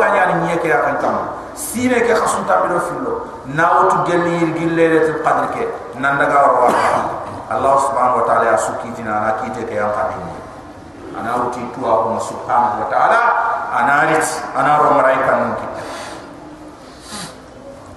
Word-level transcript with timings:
ganya 0.00 0.22
ni 0.32 0.34
nyeke 0.48 0.68
ya 0.68 0.78
kan 0.82 0.96
tam 0.98 1.16
sine 1.54 2.00
ke 2.02 2.12
khasun 2.16 2.44
ta 2.48 2.64
bido 2.64 2.80
fillo 2.88 3.14
na 3.52 3.66
wutu 3.84 3.96
gelli 4.08 4.32
yir 4.40 4.50
gillere 4.58 4.98
til 5.06 5.18
qadr 5.22 5.46
ke 5.54 5.64
nan 6.00 6.18
daga 6.18 6.38
wa 6.50 6.68
Allah 7.44 7.74
subhanahu 7.76 8.18
wa 8.20 8.26
ta'ala 8.26 8.44
ya 8.50 8.56
sukiti 8.56 9.04
na 9.04 9.20
na 9.20 9.30
kite 9.44 9.68
ke 9.68 9.74
yang 9.76 9.92
kadini 9.92 10.34
ana 11.14 11.44
wuti 11.44 11.60
tu 11.76 11.80
Allah 11.84 12.18
subhanahu 12.18 12.82
wa 12.82 12.88
ta'ala 12.88 13.20
ana 13.70 13.94
rit 14.10 14.26
ana 14.56 14.72
ro 14.80 14.98
kita 14.98 15.82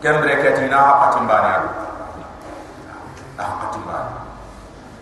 kembre 0.04 0.34
ke 0.44 0.50
tina 0.62 0.78
hapatim 0.78 1.26
bani 1.26 1.50
adu 1.58 1.70
hapatim 3.40 3.82
bani 3.88 4.14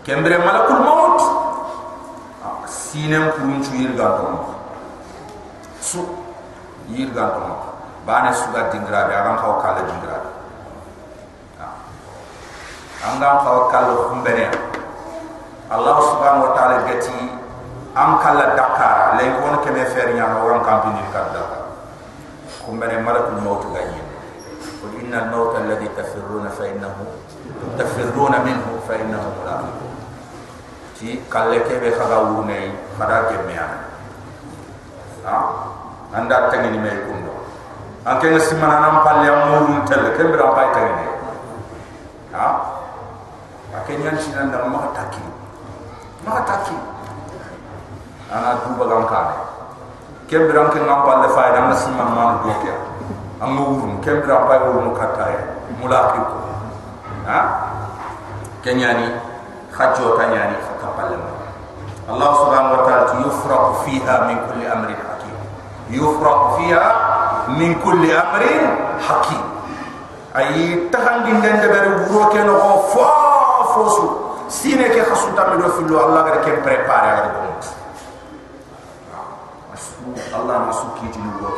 kembre 0.06 0.36
malakul 0.40 0.80
maut 0.80 1.20
sinem 2.64 3.28
kurun 3.36 3.60
chu 3.60 3.72
yir 3.76 3.92
ganto 3.92 4.56
su 5.80 6.25
yir 6.90 7.10
ganto 7.10 7.74
bane 8.06 8.30
suga 8.34 8.70
dingra 8.70 9.08
be 9.08 9.14
aran 9.14 9.36
kaw 9.38 9.58
kala 9.62 9.82
dingra 9.86 10.18
anga 13.06 13.30
kaw 13.44 13.70
kala 13.70 14.10
humbene. 14.10 14.50
Allah 15.66 15.98
subhanahu 15.98 16.46
wa 16.46 16.52
ta'ala 16.54 16.86
gati 16.86 17.18
am 17.98 18.22
kala 18.22 18.54
dakara. 18.54 19.18
Lay 19.18 19.30
won 19.42 19.58
ke 19.62 19.70
me 19.74 19.82
fer 19.82 20.14
nya 20.14 20.30
no 20.30 20.46
ran 20.46 20.62
kam 20.62 20.94
ni 20.94 21.02
kadda 21.10 21.66
humbene 22.66 22.98
malakul 23.02 23.38
maut 23.46 23.62
gani 23.70 24.02
qul 24.82 24.90
inna 24.98 25.26
al 25.26 25.28
maut 25.30 25.54
alladhi 25.54 25.86
tafirruna 25.94 26.50
fa 26.50 26.66
innahu 26.66 27.06
tafirruna 27.78 28.42
minhu 28.42 28.82
fa 28.82 28.98
innahu 28.98 29.30
mulaqikum 29.38 29.92
ti 30.98 31.22
kalle 31.30 31.62
ke 31.62 31.78
be 31.78 31.94
khaga 31.94 32.26
wune 32.26 32.74
khada 32.98 33.30
ke 33.30 33.36
me 33.46 33.54
ha 33.54 33.66
anda 36.16 36.48
tengi 36.48 36.72
ni 36.72 36.80
mai 36.80 36.96
kundo. 37.04 37.32
Anke 38.08 38.32
ngasi 38.32 38.56
mana 38.56 38.80
nam 38.80 39.04
palya 39.04 39.32
murun 39.52 39.84
tel 39.84 40.16
ke 40.16 40.24
bra 40.32 40.56
pai 40.56 40.68
ni? 40.72 41.06
Ha? 42.32 42.48
Ake 43.76 44.00
nyan 44.00 44.16
sina 44.16 44.48
ma 44.48 44.88
taki. 44.96 45.20
Ma 46.24 46.40
taki. 46.48 46.76
Ana 48.32 48.56
dua 48.64 48.74
bagam 48.80 49.04
gam 49.04 49.28
Kem 50.26 50.48
ke 50.48 50.56
bra 50.56 50.72
anke 50.72 50.80
ngam 50.80 51.00
palle 51.04 51.28
fa 51.36 51.52
ngasi 51.52 51.88
mana 51.92 52.10
man 52.16 52.56
ke 52.64 52.72
amu 53.44 53.76
urun 53.76 53.92
ke 54.00 54.24
pai 54.24 54.58
wo 54.64 54.80
mu 54.80 54.92
kata 54.96 55.24
ya? 55.28 55.42
Mulaki 55.76 56.20
ko 56.24 56.36
ha? 57.28 57.40
Kenyani 58.64 59.12
khajo 59.68 60.16
ta 60.16 60.24
nyani 60.32 60.56
Allah 62.06 62.30
subhanahu 62.38 62.74
wa 62.78 62.82
ta'ala 62.86 63.18
yufraqu 63.18 63.70
fiha 63.82 64.30
min 64.30 64.38
kulli 64.46 64.62
amrin 64.70 64.94
يفرق 65.90 66.56
فيها 66.58 66.92
من 67.48 67.74
كل 67.84 68.10
أمر 68.10 68.42
حكيم 69.08 69.42
أي 70.36 70.88
تهندين 70.92 71.40
دين 71.40 71.60
دبر 71.60 71.88
بروك 72.10 72.36
نغو 72.36 72.82
فوفوسو 72.82 74.08
سينك 74.48 75.06
خصو 75.12 75.28
تعملو 75.36 75.68
في 75.68 75.78
اللو 75.80 76.04
الله 76.06 76.20
غير 76.22 76.34
كم 76.36 76.62
بريباري 76.64 77.08
على 77.08 77.30
الله 80.40 80.58
مسو 80.58 80.86
كي 81.00 81.06
جنو 81.14 81.48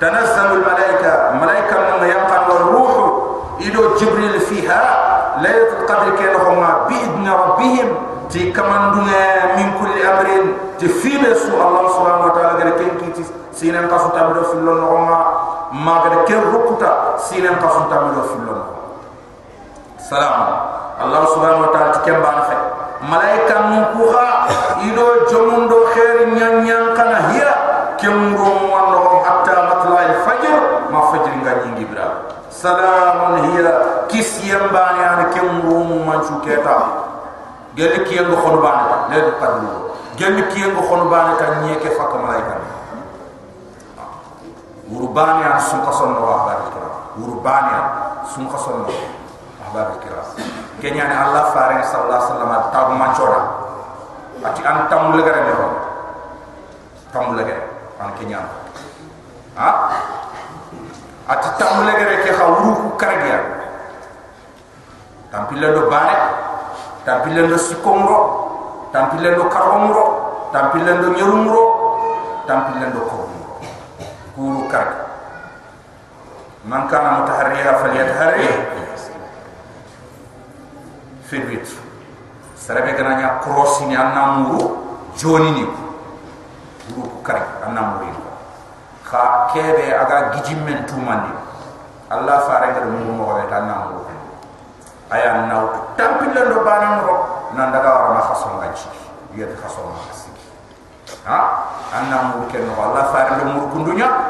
تنزل 0.00 0.46
الملائكة 0.52 1.32
ملائكة 1.42 1.76
من 1.96 2.08
يلقى 2.08 2.46
الروح 2.56 2.92
إلى 3.60 3.80
جبريل 4.00 4.40
فيها 4.40 4.82
ليلة 5.38 5.68
القدر 5.80 6.16
كنهما 6.16 6.86
بإذن 6.88 7.28
ربهم 7.28 7.88
تي 8.30 8.52
كمان 8.52 8.90
من 9.56 9.72
كل 9.80 10.02
أمر 10.06 10.26
تفيل 10.78 11.36
سو 11.36 11.54
الله 11.68 11.88
سبحانه 11.88 12.24
وتعالى 12.26 12.58
غير 12.58 12.70
كم 12.70 12.98
كي 13.00 13.10
تفتح 13.22 13.39
sinen 13.60 13.84
kasu 13.92 14.08
tamido 14.16 14.40
fillo 14.48 14.72
no 14.72 14.96
ma 15.04 15.16
ma 15.68 16.00
gare 16.00 16.24
ken 16.24 16.40
rukuta 16.48 17.20
sinen 17.20 17.60
kasu 17.60 17.84
tamido 17.92 18.24
fillo 18.32 18.52
no 18.56 18.64
salam. 20.00 20.32
Allah 21.00 21.22
subhanahu 21.32 21.64
wa 21.68 21.70
ta'ala 21.72 21.92
ti 21.96 22.00
kemba 22.08 22.28
na 22.40 22.42
fe 22.48 22.56
malaika 23.04 23.56
mun 23.68 23.84
kuha 24.00 24.28
ido 24.88 25.28
jomundo 25.28 25.92
khair 25.92 26.32
nyan 26.32 26.64
nyan 26.64 26.96
kana 26.96 27.32
hiya 27.36 27.52
kemro 28.00 28.48
wonno 28.72 29.20
hatta 29.28 29.56
matla 29.68 29.96
al 30.08 30.14
fajr 30.24 30.56
ma 30.88 31.00
fajr 31.12 31.32
ngani 31.44 31.68
ngibra 31.76 32.32
salamun 32.48 33.44
hiya 33.52 34.08
kis 34.08 34.40
yambani 34.44 35.04
an 35.04 35.20
kemro 35.36 35.84
manchu 35.84 36.40
keta 36.44 36.80
gel 37.76 37.92
ki 38.08 38.24
ngo 38.24 38.36
xon 38.40 38.56
baane 38.64 39.12
le 39.12 39.18
do 39.20 39.32
padlu. 39.36 39.72
Gel 40.16 40.36
ki 40.48 40.60
ngo 40.68 40.80
xon 40.84 41.08
baane 41.12 41.32
ta 41.40 41.60
ñe 41.64 41.76
ke 41.80 41.92
fakk 41.96 42.12
malaika 42.20 42.79
wuru 44.90 45.08
baane 45.14 45.46
an 45.46 45.60
sun 45.62 45.80
ko 45.86 45.92
son 45.94 46.18
wa 46.18 46.44
ba 46.50 46.54
kira 46.74 46.88
wuru 47.14 47.38
baane 47.40 47.76
sun 48.26 48.50
ko 48.50 48.58
son 48.58 48.82
wa 48.82 49.66
ba 49.70 49.94
kira 50.02 50.18
kenya 50.82 51.06
ni 51.06 51.14
allah 51.14 51.54
faare 51.54 51.78
sallallahu 51.86 52.10
alaihi 52.10 52.26
wasallam 52.26 52.52
ta 52.74 52.80
bu 52.90 52.92
man 52.98 53.10
chora 53.14 53.40
ati 54.42 54.60
an 54.66 54.90
tam 54.90 55.14
le 55.14 55.22
gare 55.22 55.40
ne 55.46 55.52
ko 55.54 55.66
tam 57.14 57.38
le 57.38 57.42
gare 57.46 57.62
an 58.02 58.10
kenya 58.18 58.42
ha 59.54 59.68
ati 61.30 61.48
tam 61.54 61.86
le 61.86 61.92
gare 61.94 62.14
ke 62.26 62.30
xawru 62.34 62.74
ku 62.74 62.88
karagia 62.98 63.38
tam 65.30 65.46
pille 65.46 65.70
do 65.70 65.86
baane 65.86 66.18
tampilen 67.06 67.46
do 67.46 67.56
sikomro 67.56 68.18
tampilen 68.90 69.38
do 69.38 69.46
karomro 69.46 70.04
tampilen 70.50 70.98
do 70.98 71.08
nyerumro 71.14 71.62
tampilen 72.50 72.90
do 72.90 73.00
kuru 74.40 74.64
karka 74.72 75.04
man 76.64 76.88
kana 76.88 77.20
mutaharriha 77.20 77.76
falyataharri 77.84 78.48
fi 81.28 81.36
witr. 81.44 81.76
Sarabe 82.56 82.96
gana 82.96 83.20
nya 83.20 83.28
crossi 83.44 83.84
ni 83.84 83.96
anna 83.96 84.40
muru 84.40 84.80
joni 85.12 85.60
ni 85.60 85.64
kuru 86.88 87.04
ku 87.04 87.20
karka 87.20 87.68
anna 87.68 88.00
muru 88.00 88.16
kha 89.04 89.52
kebe 89.52 89.92
aga 89.92 90.32
gijimmen 90.40 90.88
tumandi 90.88 91.36
allah 92.08 92.40
faare 92.48 92.72
ngal 92.72 92.88
muru 92.96 93.12
mo 93.12 93.22
wala 93.36 93.44
anna 93.44 93.92
muru 93.92 94.08
aya 95.12 95.52
naw 95.52 95.92
tampilen 96.00 96.48
do 96.48 96.64
bana 96.64 97.04
mo 97.04 97.12
nan 97.52 97.68
daga 97.76 97.92
wara 97.92 98.08
ma 98.16 98.22
khason 98.32 98.56
ganci 98.56 98.88
yete 99.36 99.52
khason 99.60 99.84
ma 99.84 100.00
khasiki 100.08 100.48
ha? 101.28 101.40
Anna 101.90 102.30
mu 102.30 102.46
ken 102.46 102.62
no 102.70 102.78
Allah 102.78 103.10
faare 103.10 103.42
do 103.42 103.44
mur 103.50 103.66
kundunya 103.74 104.29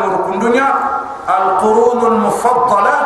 mur 0.00 0.16
kundunya 0.26 0.66
al 1.28 1.46
qurun 1.60 2.00
al 2.00 2.18
mufaddala. 2.24 2.98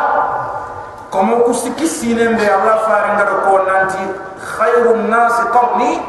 Komo 1.11 1.47
kusiki 1.47 1.87
sinen 1.87 2.37
be 2.37 2.45
Allah 2.45 2.83
faare 2.83 3.09
ngado 3.15 3.35
ko 3.47 3.63
nanti 3.63 4.03
khairun 4.37 5.09
nas 5.09 5.39
qarni 5.55 6.03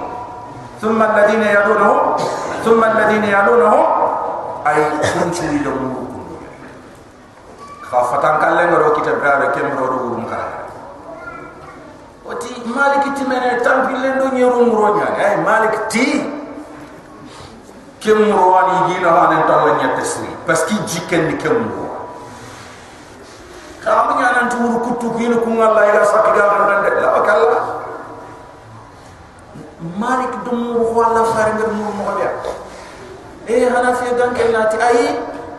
thumma 0.82 1.14
alladhina 1.14 1.48
yalunhum 1.54 2.18
thumma 2.66 2.86
alladhina 2.92 3.28
yalunhum 3.30 3.88
ay 4.66 4.82
kuntu 5.00 5.44
li 5.54 5.60
mur 5.64 6.08
khafatan 7.88 8.36
kalle 8.44 8.64
ngoro 8.68 8.88
kita 9.00 9.16
brabe 9.16 9.48
kembro 9.56 9.86
do 9.88 9.98
gurum 10.04 10.24
kala 10.28 10.68
oti 12.28 12.52
malik 12.68 13.16
ti 13.16 13.24
mene 13.24 13.64
tampile 13.64 14.20
do 14.20 14.28
nyeru 14.36 14.68
ngoro 14.68 15.00
nya 15.00 15.08
ay 15.16 15.40
malik 15.40 15.88
ti 15.88 16.20
kemro 18.00 18.52
wani 18.54 18.94
gina 18.94 19.10
hanen 19.10 19.44
tawla 19.48 19.74
nyette 19.82 20.06
sri 20.06 20.30
parce 20.46 20.66
que 20.66 20.76
jiken 20.86 21.28
ni 21.28 21.36
kemro 21.38 21.88
kam 23.82 24.20
nya 24.20 24.28
nan 24.36 24.46
turu 24.52 24.78
kutu 24.84 25.08
kino 25.18 25.40
ku 25.42 25.50
ngalla 25.50 25.82
ila 25.88 26.04
sakiga 26.06 26.44
nan 26.68 26.84
de 26.84 26.92
la 27.02 27.10
kala 27.24 27.60
malik 29.98 30.34
dum 30.46 30.76
wala 30.94 31.24
fare 31.32 31.56
ngar 31.56 31.72
mu 31.72 31.88
mo 31.96 32.20
ya 32.22 32.30
e 33.48 33.66
hana 33.66 33.96
fi 33.96 34.12
ganke 34.14 34.44
lati 34.52 34.78
ay 34.78 35.00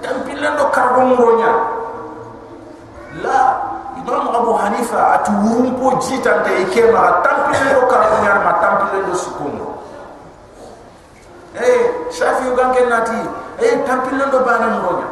tampile 0.04 0.48
do 0.60 0.64
karbo 0.70 1.02
nya 1.40 1.52
la 3.24 3.40
imam 3.98 4.28
abu 4.30 4.52
hanifa 4.54 5.18
atu 5.18 5.32
wurumpo 5.42 5.98
jita 5.98 6.38
nte 6.44 6.62
ikema 6.62 7.24
tampile 7.24 7.74
do 7.74 7.82
karabunyar 7.90 8.38
ma 8.44 8.52
tampile 8.62 9.02
do 9.10 9.14
sukumo 9.14 9.66
eh 11.58 11.97
shafi 12.10 12.48
uganke 12.48 12.84
nati 12.88 13.18
eh 13.60 13.82
tampile 13.86 14.24
do 14.30 14.40
bana 14.44 14.66
mronya. 14.78 15.08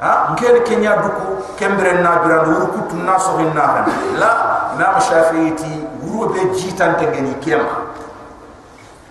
Ha? 0.00 0.34
Ngene 0.34 0.60
kenya 0.66 0.96
duku 1.00 1.54
kembre 1.56 2.02
na 2.02 2.18
bira 2.22 2.44
do 2.44 2.52
ruku 2.60 2.80
tunna 2.90 3.18
so 3.18 3.38
hinna 3.38 3.62
han 3.62 3.86
la 4.18 4.30
imam 4.74 5.00
shafi 5.00 5.54
ti 5.54 5.70
wuro 6.02 6.32
be 6.32 6.40
jita 6.54 6.94
nte 6.94 7.06
ngeni 7.06 7.34
kema. 7.40 7.94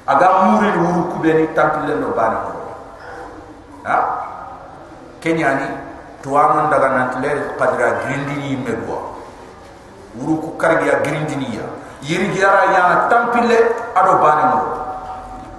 Aga 0.07 0.27
muri 0.51 0.69
wuruku 0.77 1.19
be 1.21 1.33
ni 1.33 1.47
tampile 1.55 1.99
do 1.99 2.11
bana 2.15 2.39
ha? 3.87 3.97
Kenya 5.19 5.55
ni 5.55 5.67
tuwanon 6.21 6.69
daga 6.69 6.89
nantiler 6.89 7.55
kadra 7.57 8.03
grindini 8.03 8.57
medwa 8.59 9.15
wuru 10.19 10.37
ku 10.37 10.49
kargiya 10.57 10.99
grindini 11.01 11.57
ya. 11.57 11.65
Yiri 12.03 12.35
giara 12.35 12.67
yana 12.75 13.07
tampile 13.07 13.71
ado 13.95 14.19
bane 14.19 14.43
mo 14.51 14.61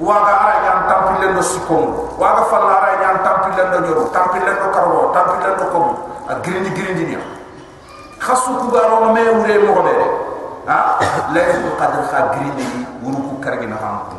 waga 0.01 0.33
ara 0.43 0.53
yana 0.59 0.81
tam 0.91 1.05
tampilendo 1.07 1.43
sikongo 1.43 2.15
waga 2.19 2.43
fallara 2.51 2.91
ñan 2.99 3.17
tampilendo 3.23 3.77
ñoru 3.87 4.11
tampilendo 4.11 4.67
karwo 4.75 5.15
tampilendo 5.15 5.65
komu 5.71 5.93
a 6.29 6.35
girindi 6.43 6.71
girindi 6.75 7.05
ni 7.15 7.17
khasu 8.19 8.59
ku 8.59 8.67
garo 8.75 9.13
me 9.15 9.23
wure 9.39 9.57
mo 9.63 9.83
be 9.87 9.95
ha 10.67 10.99
laylatul 11.31 11.79
qadr 11.79 12.03
kha 12.11 12.19
girindi 12.35 12.65
ni 12.75 12.81
wuru 13.07 13.23
ku 13.23 13.35
kargi 13.39 13.67
na 13.71 13.77
ham 13.79 13.97
ku 14.11 14.15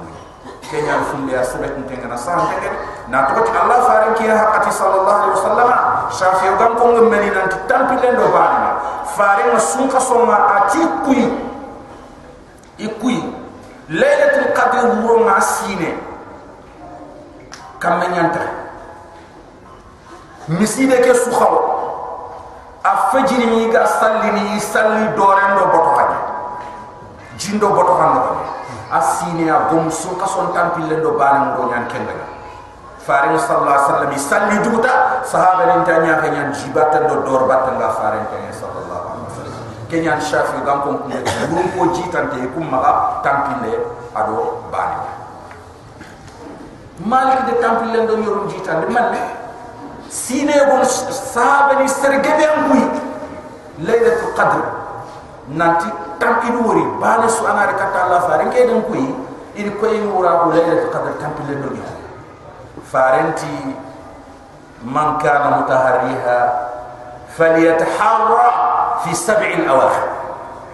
kenya 0.71 1.03
funde 1.11 1.33
ya 1.35 1.43
sabet 1.43 1.75
ntenga 1.77 2.07
na 2.07 2.17
sa 2.17 2.39
tege 2.47 2.71
na 3.11 3.27
to 3.29 3.37
Allah 3.43 3.79
faran 3.85 4.11
ki 4.17 4.25
hakati 4.31 4.71
sallallahu 4.71 5.19
alaihi 5.27 5.35
wasallam 5.37 5.69
shafi 6.09 6.47
gam 6.57 6.71
ko 6.79 6.83
ngam 6.95 7.11
nan 7.11 7.47
tampilendo 7.67 8.25
bani 8.31 8.71
faran 9.11 9.59
sun 9.59 9.91
ka 9.91 9.99
soma 9.99 10.63
ati 10.63 10.79
kuyi 11.03 11.27
ikuyi 12.79 13.34
laylatul 13.89 14.49
qadr 14.53 14.97
wuro 15.01 15.21
ma 15.25 15.37
sine 15.41 15.93
kam 17.77 18.01
nyanta 18.01 18.41
miside 20.49 20.97
ke 21.05 21.13
su 21.13 21.29
xaw 21.29 21.53
a 22.81 22.91
fajiri 23.13 23.45
mi 23.45 23.69
ga 23.69 23.85
salli 23.85 24.29
ni 24.33 24.59
salli 24.59 25.05
doren 25.13 25.53
do 25.57 25.65
boto 25.69 25.91
haji 26.01 26.17
jindo 27.37 27.69
boto 27.69 27.93
hando 27.97 28.21
a 28.89 29.01
sine 29.01 29.49
a 29.49 29.69
gom 29.69 29.89
su 29.91 30.17
ka 30.17 30.25
son 30.25 30.49
tampille 30.53 31.01
do 31.01 31.13
bana 31.13 31.53
ngo 31.53 31.69
nyan 31.69 31.85
kenda 31.85 32.13
fare 33.05 33.37
sallallahu 33.37 33.69
alaihi 33.69 33.85
wasallam 33.85 34.17
salli 34.17 34.57
duta 34.65 35.21
sahaba 35.21 35.77
ni 35.77 35.85
tanya 35.85 36.17
ka 36.17 36.27
nyan 36.33 36.49
jibata 36.57 37.05
do 37.05 37.21
dor 37.21 37.45
batta 37.45 37.69
nga 37.77 37.93
wasallam 37.93 38.25
kenyan 39.95 40.19
shafi 40.19 40.59
gam 40.67 40.83
ko 40.83 41.07
ko 41.07 41.59
ko 41.71 41.81
jitante 41.95 42.35
kum 42.51 42.67
maga 42.67 43.23
tampille 43.23 43.79
ado 44.11 44.59
bana 44.67 45.07
malik 46.99 47.47
de 47.47 47.53
tampil 47.63 47.95
len 47.95 48.03
do 48.03 48.19
yorum 48.19 48.51
jitan 48.51 48.83
de 48.83 48.91
man 48.91 49.15
sine 50.11 50.51
bon 50.67 50.83
sahabani 50.83 51.87
sergebe 51.87 52.43
ambuy 52.43 52.83
laylatul 53.87 54.35
qadr 54.35 54.63
nanti 55.55 55.87
tampil 56.19 56.59
wori 56.59 56.83
bana 56.99 57.31
su 57.31 57.47
anare 57.47 57.79
kata 57.79 57.97
allah 58.11 58.21
fare 58.27 58.51
ke 58.51 58.67
den 58.67 58.83
kuy 58.91 59.15
ini 59.55 59.71
koy 59.79 59.95
wura 60.11 60.43
ko 60.43 60.51
laylatul 60.51 60.91
qadr 60.91 61.15
tampil 61.23 61.47
len 61.47 61.63
do 61.63 61.71
farenti 62.91 63.55
man 64.83 65.15
kana 65.23 65.63
mutaharriha 65.63 66.39
falyataharra 67.39 68.64
fi 69.03 69.11
sab'i 69.15 69.65
al-awakhir 69.65 70.05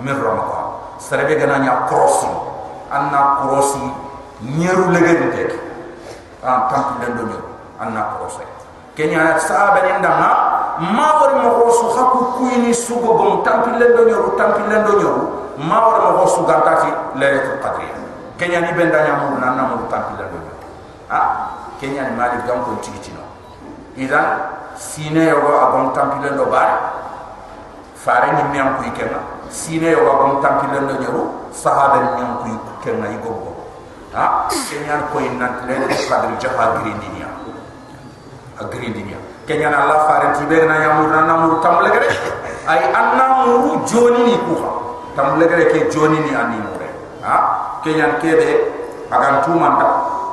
min 0.01 0.15
ramadan 0.18 0.65
serbe 1.01 1.33
gananya 1.38 1.85
crossi 1.89 2.29
anna 2.91 3.41
crossi 3.41 3.81
nyeru 4.41 4.89
legende 4.94 5.27
tek 5.33 5.51
an 6.45 6.69
tampi 6.69 7.06
den 7.06 7.13
do 7.18 7.23
nyoru 7.29 7.50
anna 7.77 8.18
ko 8.18 8.25
se 8.29 8.44
kenya 8.97 9.23
na 9.23 9.33
sahaba 9.39 9.81
ni 9.85 9.91
ndama 10.01 10.29
ma 10.94 11.07
war 11.21 11.31
mo 11.38 11.50
ko 11.62 11.65
su 11.71 11.85
hakku 11.97 12.19
kuyini 12.38 12.73
sugo 12.73 13.13
bom 13.13 13.44
tampi 13.45 13.69
len 13.77 13.94
do 13.95 14.06
nyoru 14.09 14.33
tampi 14.38 14.62
len 14.69 14.81
do 14.85 14.94
nyoru 14.97 15.24
ma 15.62 15.77
war 15.85 15.97
mo 16.01 16.09
ko 16.21 16.25
su 16.27 16.41
gantati 16.50 16.89
laylatul 17.17 17.62
qadr 17.62 17.81
kenya 18.38 18.62
ni 18.65 18.71
benda 18.74 19.06
nya 19.06 19.13
mo 19.21 19.38
na 19.38 19.53
na 19.53 19.63
mo 19.69 19.85
tampi 19.89 20.17
len 20.17 20.27
do 20.33 20.38
nyoru 20.41 20.65
ha 21.13 21.19
kenya 21.77 22.09
ni 22.09 22.13
mali 22.17 22.41
gam 22.50 22.65
ko 22.65 22.74
tigi 22.81 22.97
tino 23.09 23.21
idan 23.97 24.41
sine 24.74 25.29
yo 25.29 25.38
a 25.62 25.69
bon 25.69 25.94
tampi 25.94 26.17
len 26.25 26.33
do 26.38 26.50
bare 26.50 26.74
fare 28.01 28.33
ni 28.33 28.44
mi 28.50 28.57
am 28.57 28.77
ko 28.77 28.83
ikena 28.89 29.19
sine 29.53 29.94
yo 29.94 30.01
a 30.09 30.13
bon 30.18 30.42
tampi 30.42 30.65
len 30.74 30.88
do 30.89 30.94
nyoru 30.98 31.24
sahaba 31.53 32.01
ni 32.18 32.21
am 32.25 32.33
ko 32.42 32.45
ikena 32.81 33.06
igogo 33.13 33.51
ha? 34.18 34.50
Kenyan 34.50 35.06
ko 35.13 35.21
inna 35.21 35.62
len 35.69 35.86
qadri 35.86 36.33
jaha 36.42 36.81
grindinia 36.81 37.30
a 38.57 38.63
grindinia 38.65 39.21
kenyan 39.45 39.69
allah 39.74 40.09
faranti 40.09 40.50
be 40.50 40.65
na 40.65 40.81
yamur 40.81 41.13
na 41.13 41.30
namur 41.30 41.62
tamle 41.62 41.94
gere 41.94 42.09
ay 42.65 42.81
anna 42.89 43.45
muru 43.45 43.86
joni 43.86 44.33
ni 44.33 44.36
ku 44.50 44.57
tamle 45.13 45.45
gere 45.45 45.69
ke 45.69 45.86
joni 45.94 46.18
ni 46.25 46.31
ani 46.33 46.57
mure. 46.57 46.89
Ha? 47.21 47.38
Kenyan 47.86 48.18
kebe 48.18 48.50
agan 49.13 49.45
tu 49.45 49.53
manta 49.53 49.86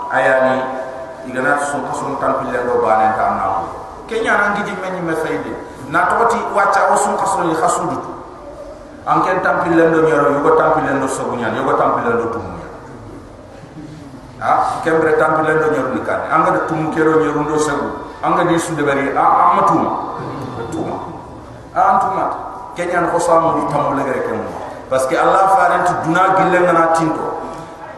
ayani 0.08 0.56
igana 1.28 1.60
so 1.60 1.76
ko 1.84 1.92
son 1.92 2.12
tampile 2.16 2.64
do 2.64 2.80
bane 2.80 3.12
ta 3.12 3.36
na 3.36 3.44
kenyan 4.08 4.40
angi 4.40 4.64
di 4.64 4.72
menni 4.80 5.04
me 5.04 5.12
fayde 5.20 5.67
na 5.90 6.06
toti 6.06 6.38
wacha 6.54 6.92
o 6.92 6.96
sun 6.96 7.16
ko 7.16 7.26
son 7.26 7.48
ni 7.48 7.54
khasudu 7.54 7.98
an 9.06 9.22
ken 9.24 9.40
tampile 9.40 9.90
do 9.90 10.02
nyoro 10.04 10.30
yugo 10.36 10.56
tampile 10.56 11.00
do 11.00 11.08
sobunya 11.08 11.48
yugo 11.56 11.72
tampile 11.76 12.12
do 12.16 12.28
tumu 12.32 12.58
ha 14.40 14.80
kembre 14.84 15.12
tampi 15.18 15.42
len 15.42 15.58
do 15.58 15.68
nyoru 15.74 15.90
nikane 15.98 16.26
anga 16.30 16.50
de 16.50 16.60
tum 16.70 16.94
kero 16.94 17.18
nyoru 17.18 17.40
ndo 17.42 17.58
segu 17.58 17.88
anga 18.22 18.44
di 18.46 18.58
sunde 18.58 18.82
bari 18.82 19.10
a 19.16 19.24
amatum 19.50 19.82
tuma. 20.70 20.96
A 21.74 21.80
antuma 21.94 22.24
kenyan 22.78 23.10
ko 23.10 23.18
samu 23.18 23.58
di 23.58 23.62
tamu 23.72 23.98
le 23.98 24.02
gere 24.06 24.22
parce 24.88 25.06
que 25.06 25.16
allah 25.16 25.52
faranti 25.58 25.92
duna 26.06 26.22
gillen 26.38 26.64
na 26.72 26.86
tinto 26.94 27.26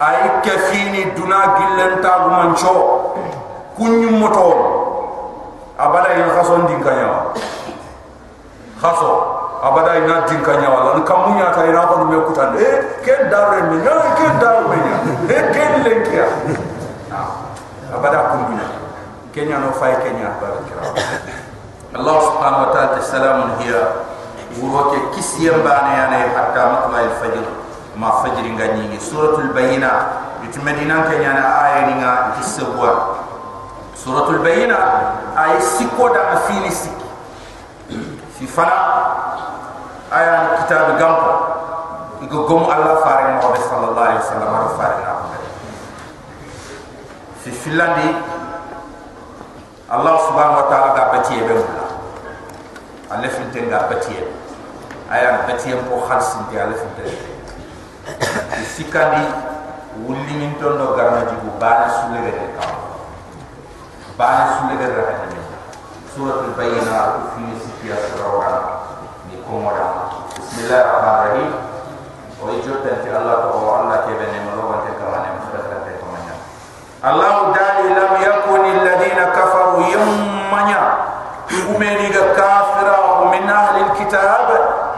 ay 0.00 0.40
kefini 0.42 1.12
duna 1.14 1.54
gillen 1.60 2.00
ta 2.00 2.24
gu 2.24 2.28
mancho 2.32 2.72
kunyu 3.76 4.10
moto 4.10 4.48
abada 5.78 6.16
ina 6.16 6.32
khaso 6.34 6.56
ndinkanyawa 6.64 7.36
dinka 10.30 10.52
nya 10.62 10.68
wala 10.72 10.96
ni 10.96 11.02
kamunya 11.04 11.52
ta 11.52 11.66
ina 11.68 11.84
ko 11.90 12.04
me 12.06 12.16
kutan 12.30 12.56
e 12.56 12.68
ke 13.04 13.28
darre 13.28 13.68
mi 13.68 13.76
na 13.84 14.14
ke 14.16 14.26
darre 14.40 14.64
mi 14.70 14.78
nya 14.80 14.96
e 15.28 15.38
ke 15.52 15.64
lenkia 15.84 16.26
abada 17.90 18.30
kundunya 18.32 18.66
kenya 19.34 19.58
no 19.58 19.74
fay 19.74 19.98
kenya 20.00 20.38
barakira 20.38 20.80
allah 21.98 22.16
subhanahu 22.22 22.62
wa 22.66 22.70
ta'ala 22.70 22.98
salamun 23.02 23.50
hiya 23.60 23.82
wuro 24.62 24.94
ke 24.94 24.98
kisiyam 25.18 25.60
bana 25.66 25.90
yana 26.06 26.16
hatta 26.30 26.62
matla 26.70 26.98
al 27.10 27.12
fajr 27.18 27.44
ma 27.98 28.22
fajr 28.22 28.46
ngani 28.46 28.94
suratul 29.02 29.50
bayina 29.50 30.22
it 30.46 30.54
medina 30.62 31.10
kenya 31.10 31.34
na 31.34 31.44
aya 31.66 31.80
ni 31.90 31.94
nga 31.98 32.38
kisabwa 32.38 33.18
suratul 33.98 34.38
bayina 34.40 34.78
ay 35.34 35.58
sikko 35.58 36.14
da 36.14 36.38
fini 36.46 36.70
sikki 36.70 37.09
fi 38.40 38.46
fala 38.48 38.76
aya 40.08 40.64
kitab 40.64 40.96
gampo 40.96 41.32
igo 42.24 42.48
gom 42.48 42.64
Allah 42.72 43.04
fare 43.04 43.36
mo 43.36 43.52
be 43.52 43.60
sallallahu 43.60 44.00
alaihi 44.00 44.22
wasallam 44.24 44.48
ro 44.48 44.68
fare 44.80 44.96
na 45.04 45.12
fi 47.44 47.52
filandi 47.52 48.08
Allah 49.92 50.14
subhanahu 50.24 50.60
wa 50.64 50.66
ta'ala 50.72 50.88
ga 50.96 51.04
batiye 51.20 51.44
be 51.44 51.52
mulla 51.52 51.84
alle 53.12 53.28
fi 53.28 53.44
tenga 53.52 53.84
batiye 53.92 54.24
aya 55.12 55.44
batiye 55.44 55.76
ko 55.84 56.00
khalsin 56.08 56.40
ti 56.48 56.56
alle 56.56 56.80
fi 56.80 56.88
tenga 56.96 57.20
sikandi 58.64 59.20
wulli 60.00 60.32
min 60.32 60.56
ton 60.56 60.80
do 60.80 60.96
garna 60.96 61.28
jibu 61.28 61.52
bana 61.60 61.92
sulle 61.92 62.24
be 62.24 62.32
ka 62.56 62.64
bana 64.16 64.44
sulle 64.56 64.80
be 64.80 64.86
ra 64.88 65.28
suratul 66.20 66.52
bayyina 66.52 67.32
fi 67.32 67.48
sikiya 67.56 67.96
sura 68.12 68.52
komoda 69.48 70.12
bismillah 70.36 70.84
ar-rahman 70.84 71.16
ar-rahim 71.16 71.50
o 72.36 72.44
ijotta 72.60 73.00
fi 73.00 73.08
allah 73.08 73.48
to 73.48 73.56
o 73.56 73.64
allah 73.72 74.04
ke 74.04 74.20
bene 74.20 74.44
mo 74.44 74.52
lo 74.52 74.62
wonte 74.68 74.92
ka 75.00 75.08
manem 75.08 75.40
fadaka 75.48 75.80
te 75.88 75.96
ko 75.96 76.12
manya 76.12 76.36
allah 77.00 77.56
dali 77.56 77.96
lam 77.96 78.12
yakun 78.20 78.62
alladhina 78.68 79.32
kafaru 79.32 79.80
yammanya. 79.88 80.82
Umeni 81.50 82.12
ga 82.12 82.36
kafira 82.36 83.24
min 83.32 83.48
ahli 83.48 83.80
alkitab 83.88 84.48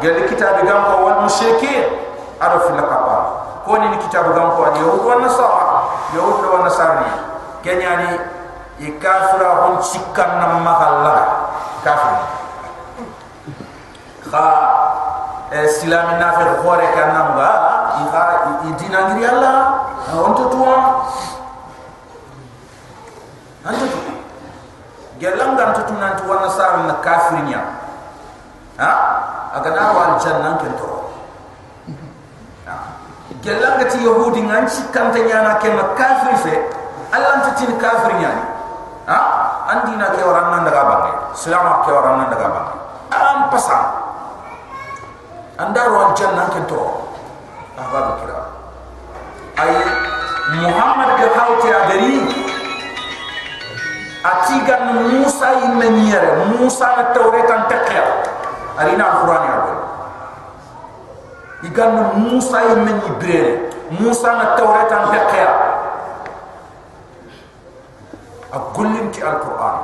gal 0.03 0.19
kitab 0.27 0.59
gam 0.67 0.81
ko 0.91 1.07
wal 1.07 1.19
mushrikin 1.23 1.87
araf 2.43 2.67
lakaba 2.67 3.17
ko 3.63 3.79
ni 3.79 3.95
kitab 4.11 4.27
gam 4.35 4.59
ko 4.59 4.75
yahud 4.75 5.01
wa 5.07 5.23
nasara. 5.23 5.87
Yahud 6.19 6.43
wa 6.51 6.67
nasara 6.67 7.07
kenyani 7.63 8.19
ikafira 8.81 9.51
hon 9.67 9.83
sikkan 9.85 10.31
nam 10.41 10.65
mahalla 10.65 11.17
kafir. 11.85 12.17
Kha 14.31 14.47
islam 15.53 16.17
na 16.17 16.29
fe 16.39 16.45
khore 16.65 16.87
kan 16.97 17.09
nam 17.13 17.29
ga 17.37 17.51
i 18.01 18.03
kha 18.09 18.23
i 18.65 18.71
dina 18.81 19.01
ngiri 19.13 19.25
alla 19.29 19.53
on 20.17 20.33
to 20.33 20.45
tuwa 20.49 20.77
anto 23.69 23.87
gelang 25.21 25.53
gan 25.57 25.77
to 25.77 25.83
tunan 25.85 26.17
to 26.17 26.25
wana 26.25 26.49
sar 26.49 26.81
na 26.89 26.95
kafirnya. 27.05 27.61
Ha? 28.81 28.93
Aga 29.53 29.71
na 29.77 29.85
wal 29.93 30.13
jannan 30.17 30.57
ken 30.65 30.73
to 30.81 30.89
gelang 33.43 33.75
ga 33.83 33.87
ti 33.91 33.99
yahudi 34.01 34.41
ngan 34.47 34.65
ci 34.71 34.81
kan 34.95 35.11
ta 35.13 35.19
nyana 35.19 35.59
ken 35.59 35.75
na 35.77 35.93
kafir 35.99 36.37
fe 36.47 36.55
allah 37.11 37.43
ta 37.43 37.51
tin 37.59 37.75
kafirnya 37.77 38.31
ni. 38.31 38.43
ha 38.43 38.52
andina 39.73 40.13
ke 40.13 40.21
orang 40.21 40.47
nan 40.53 40.63
daga 40.69 40.83
bangai 40.85 41.15
selama 41.33 41.81
ke 41.89 41.91
orang 41.91 42.15
nan 42.21 42.29
daga 42.29 42.47
bangai 42.53 42.79
am 43.17 43.39
pasang 43.49 43.87
andaro 45.57 45.97
al 45.97 46.13
janna 46.13 46.53
ke 46.53 46.61
to 46.69 46.81
ahbab 47.73 48.21
kira. 48.21 48.37
Ay 49.57 49.73
muhammad 50.61 51.17
ke 51.17 51.27
hawti 51.33 51.69
adari 51.73 52.17
atigan 54.23 54.85
musa 55.09 55.49
yimenyere 55.65 56.53
musa 56.53 56.87
na 56.95 57.05
tawretan 57.17 57.67
takya 57.67 58.05
arina 58.77 59.05
alquran 59.09 59.43
ya 59.49 59.57
bo 59.65 59.73
igan 61.67 61.93
musa 62.21 62.59
yimenyi 62.71 63.11
brere 63.19 63.53
musa 63.99 64.31
na 64.37 64.47
tawretan 64.55 65.11
takya 65.11 65.72
a 68.53 68.59
gollim 68.77 69.09
ti 69.09 69.25
alquran 69.25 69.77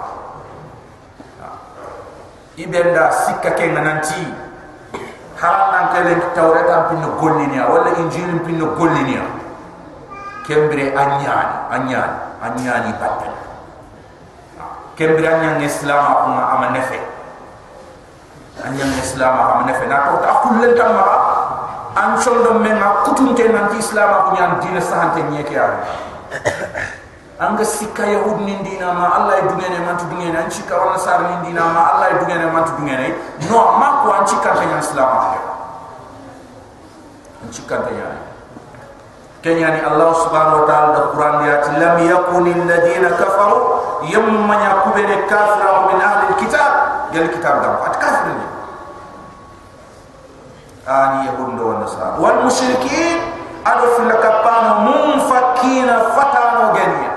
ibenda 2.59 3.09
sikka 3.15 3.55
ke 3.55 3.71
nananti. 3.71 4.47
Haram 5.39 5.71
nan 5.71 5.85
kele 5.95 6.13
tawretan 6.35 6.91
pin 6.91 7.03
gollinia 7.23 7.71
wala 7.71 7.95
injil 7.95 8.43
pin 8.43 8.59
gollinia 8.59 9.23
kembre 10.43 10.91
anyani 10.91 11.57
anyani 11.71 12.19
anyani 12.43 12.91
batten. 12.99 13.31
Kembira 14.99 15.39
nyang 15.39 15.63
islam 15.63 16.03
aku 16.03 16.27
ma 16.35 16.43
ama 16.59 16.67
nefe. 16.75 16.99
Anyang 18.67 18.91
islam 18.99 19.31
ama 19.39 19.63
nefe. 19.71 19.87
Na 19.87 20.11
ko 20.11 20.19
ta 20.19 20.43
kullen 20.43 20.75
tam 20.75 20.99
ma. 20.99 21.07
An 21.95 22.19
chondo 22.19 22.59
men 22.59 22.75
ma 22.75 23.07
kutunte 23.07 23.47
nan 23.47 23.71
islam 23.79 24.11
aku 24.11 24.29
nyang 24.35 24.59
dina 24.59 24.83
sahante 24.83 25.23
nyeke 25.31 25.55
ya 25.55 25.87
anga 27.39 27.63
sikka 27.65 28.03
yahud 28.03 28.43
ni 28.43 28.59
dina 28.67 28.91
ma 28.93 29.15
allah 29.15 29.39
dungene 29.47 29.79
man 29.87 29.95
dungene 29.95 30.35
an 30.35 30.51
chika 30.51 30.75
wala 30.75 30.99
sar 30.99 31.23
ni 31.23 31.49
dina 31.51 31.63
ma 31.71 31.95
allah 31.95 32.19
dungene 32.19 32.51
man 32.51 32.67
dungene 32.67 33.15
no 33.47 33.79
ma 33.79 34.03
ko 34.03 34.11
an 34.11 34.25
chika 34.27 34.59
ta 34.59 34.63
nyang 34.67 34.83
islam 34.83 35.11
an 37.43 37.49
chika 37.55 37.77
ta 37.87 37.91
nyang 37.95 38.19
kenyani 39.39 39.81
allah 39.87 40.11
subhanahu 40.19 40.63
wa 40.63 40.67
ta'ala 40.67 40.89
da 40.99 41.03
quran 41.15 41.37
ya 41.47 41.57
lam 41.79 41.97
yakunil 42.03 42.63
ladina 42.67 43.15
kafaru 43.15 43.59
yam 44.11 44.27
manya 44.47 44.83
kubere 44.83 45.27
kafira 45.31 45.87
min 45.91 45.99
ahli 46.03 46.35
alkitab. 46.35 46.73
Gal 47.09 47.27
kitab 47.33 47.65
dam 47.65 47.75
at 47.89 47.95
kafir 47.97 48.35
ni. 48.37 48.47
Ani 50.85 51.19
yahundo 51.31 51.63
wa 51.65 51.75
nasara. 51.81 52.21
Wal 52.21 52.45
mushrikin 52.45 53.17
adu 53.65 53.87
fil 53.97 54.13
kapan 54.13 54.65
munfakina 54.85 56.13
fatano 56.13 56.77
genia 56.77 57.08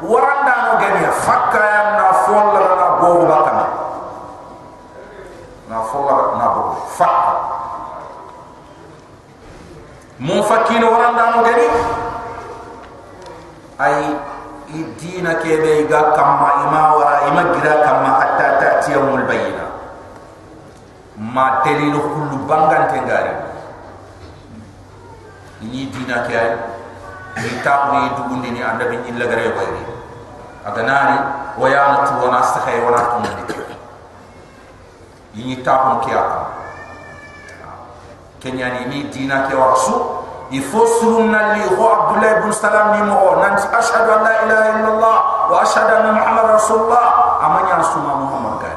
waranda 0.00 0.54
no 0.66 0.72
genia 0.80 1.12
fakka 1.12 1.60
ya 1.60 1.82
na 1.96 2.06
folla 2.24 2.64
na 2.76 2.86
bo 3.00 3.08
bakana. 3.28 3.66
Na 5.68 5.78
folla 5.86 6.16
na 6.40 6.46
bo 6.56 6.62
fakka 6.88 7.34
munfakina 10.20 10.86
waranda 10.88 11.24
no 11.32 11.38
genia 11.44 11.72
ay 13.80 13.96
dina 15.00 15.40
kebe 15.40 15.88
ga 15.88 16.12
kamma 16.12 16.68
ima 16.68 16.82
wara 16.94 17.16
ima 17.32 17.42
gira 17.56 17.80
kamma 17.80 18.10
hatta 18.20 18.46
ta'ti 18.60 18.92
yawmul 18.92 19.24
bayina. 19.24 19.66
Ma 21.16 21.60
dalilu 21.64 22.00
kullu 22.00 22.48
bangan 22.48 22.88
tengari. 22.88 23.34
Ini 25.60 25.92
dina 25.92 26.24
ke 26.24 26.40
ni 27.38 27.50
taw 27.62 27.94
ni 27.94 28.10
dugundi 28.18 28.50
ni 28.50 28.60
anda 28.64 28.84
bi 28.90 28.98
illa 29.06 29.24
gare 29.30 29.42
yo 29.46 29.52
bayri 29.54 29.82
aga 30.66 30.82
nari 30.82 31.16
wa 31.60 31.66
ya 31.70 31.82
na 31.94 31.98
tu 32.08 32.12
wana 32.18 32.40
sa 32.42 32.58
khay 32.66 32.82
wana 32.82 33.00
tu 33.06 33.16
ni. 33.22 33.30
Ni 35.46 35.56
taw 35.62 35.94
mo 35.94 35.94
kiya 36.02 36.22
kenya 38.42 38.66
ni 38.90 39.06
dina 39.14 39.46
ke 39.46 39.54
wa 39.54 39.76
su 39.78 39.94
i 40.50 40.58
fo 40.58 40.82
sunna 40.98 41.54
li 41.54 41.62
ho 41.70 41.84
abdullah 41.86 42.42
ibn 42.42 42.50
salam 42.50 42.98
ni 42.98 43.00
mo 43.06 43.38
nan 43.38 43.54
ashhadu 43.54 44.10
an 44.10 44.20
la 44.26 44.32
ilaha 44.42 44.68
illa 44.82 45.14
wa 45.46 45.56
ashhadu 45.62 45.92
anna 46.02 46.10
Muhammad 46.18 46.46
rasulullah. 46.58 47.06
Amanya 47.40 47.80
suma 47.80 48.20
muhammad 48.20 48.60
ka 48.60 48.69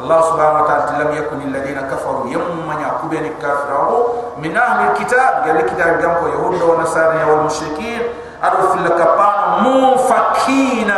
الله 0.00 0.20
سبحانه 0.22 0.62
وتعالى 0.62 1.04
لم 1.04 1.10
يكن 1.16 1.40
الذين 1.40 1.80
كفروا 1.80 2.26
يوم 2.26 2.66
من 2.68 2.80
يعقوبين 2.80 3.24
الكافرون 3.24 4.04
من 4.42 4.56
اهل 4.56 4.90
الكتاب 4.90 5.32
قال 5.46 5.56
الكتاب 5.56 6.00
جنبه 6.02 6.28
يهود 6.28 6.62
ونصارى 6.62 7.24
والمشركين 7.30 8.02
ادو 8.42 8.68
في 8.68 8.78
الكبان 8.78 9.64
منفكين 9.64 10.90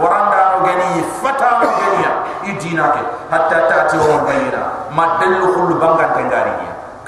ورندا 0.00 0.42
غني 0.66 1.02
فتا 1.22 1.50
غني 1.58 2.06
يدينك 2.44 2.94
حتى 3.32 3.54
تاتي 3.54 3.96
يوم 3.96 4.18
البينه 4.18 4.62
ما 4.96 5.06
دل 5.20 5.54
كل 5.54 5.74
بانغان 5.74 6.10
تنغاري 6.14 6.52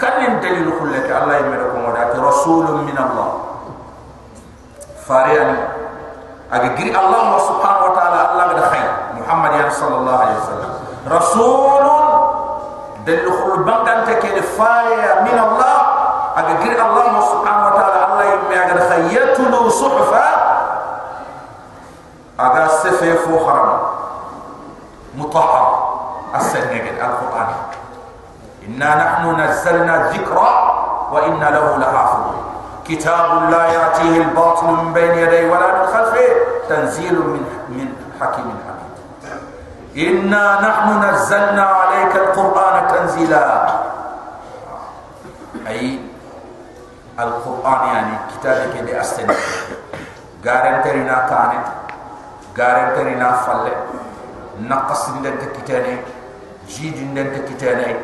كان 0.00 0.40
دليل 0.40 0.72
كلك 0.80 1.08
الله 1.22 1.36
يمركم 1.36 1.84
ودات 1.88 2.16
رسول 2.16 2.64
من 2.70 2.98
الله 2.98 3.30
فارياني 5.08 5.58
أجري 6.52 6.90
الله 6.98 7.38
سبحانه 7.38 7.84
وتعالى 7.86 8.20
الله 8.32 8.44
قد 8.44 8.60
خير 8.70 8.90
محمد 9.20 9.72
صلى 9.72 9.96
الله 9.96 10.16
عليه 10.18 10.36
وسلم 10.36 10.72
رسول 11.11 11.87
دليل 13.05 13.29
كل 13.29 13.63
بندن 13.63 14.05
تكيد 14.05 14.43
فاريا 14.43 15.21
من 15.21 15.37
الله 15.39 15.77
أجري 16.37 16.81
الله 16.81 17.21
سبحانه 17.21 17.67
وتعالى 17.67 18.05
الله 18.05 18.23
يمرك 18.23 18.89
خير 18.89 19.29
يتلو 19.29 19.69
صحفا 19.69 20.27
أجا 22.39 22.67
سفيف 22.67 23.25
حرم 23.45 23.79
مطهر 25.15 25.87
السنة 26.35 26.89
القرآن. 27.01 27.47
إنا 28.67 28.95
نحن 28.95 29.41
نزلنا 29.41 29.95
الذكر 29.95 30.37
وإنا 31.11 31.45
له 31.49 31.77
لحافظون 31.77 32.37
كتاب 32.87 33.49
لا 33.51 33.65
يأتيه 33.65 34.17
الباطل 34.21 34.65
من 34.67 34.93
بين 34.93 35.11
يديه 35.11 35.51
ولا 35.51 35.67
من 35.79 35.87
خلفه 35.87 36.27
تنزيل 36.69 37.13
من 37.13 37.43
من 37.69 37.87
حكيم 38.21 38.57
إنا 39.97 40.61
نحن 40.61 40.87
نزلنا 41.09 41.65
عليك 41.65 42.13
القرآن 42.15 42.87
تنزيلا. 42.87 43.45
أي 45.67 45.99
القرآن 47.19 47.81
يعني 47.93 48.15
كتابك 48.31 48.73
بأستنى 48.85 49.33
غارنترنا 50.45 51.17
كانت 51.29 51.65
غارنترنا 52.59 53.29
فل 53.31 53.65
نقص 54.69 55.09
لنت 55.09 55.41
كتاني 55.57 55.97
جيد 56.69 57.17
لنت 57.17 57.49
كتاني 57.49 57.95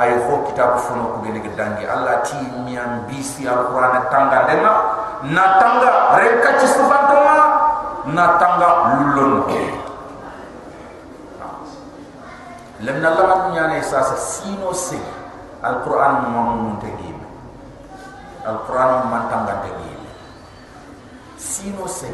أي 0.00 0.10
خو 0.24 0.48
كتاب 0.48 0.76
فنوك 0.76 1.14
بنك 1.20 1.46
دانجي 1.52 1.84
الله 1.84 2.14
تي 2.14 2.40
ميان 2.64 3.04
بيسي 3.08 3.44
القرآن 3.44 4.08
تانغا 4.10 4.40
لنا. 4.48 4.72
نتانغا 5.36 5.92
رنكا 6.16 6.50
تسفان 6.58 7.02
توما. 7.12 7.38
نتانغا 8.08 8.70
لولون. 9.14 9.91
Lemna 12.82 13.14
lama 13.14 13.54
nyane 13.54 13.78
sasa 13.78 14.18
sino 14.18 14.74
se 14.74 14.98
alquran 15.62 16.26
mamun 16.26 16.82
te 16.82 16.90
gim 16.98 17.18
alquran 18.42 19.06
man 19.06 19.30
tanga 19.30 19.62
te 19.62 19.70
gim 19.70 20.02
sino 21.38 21.86
se 21.86 22.10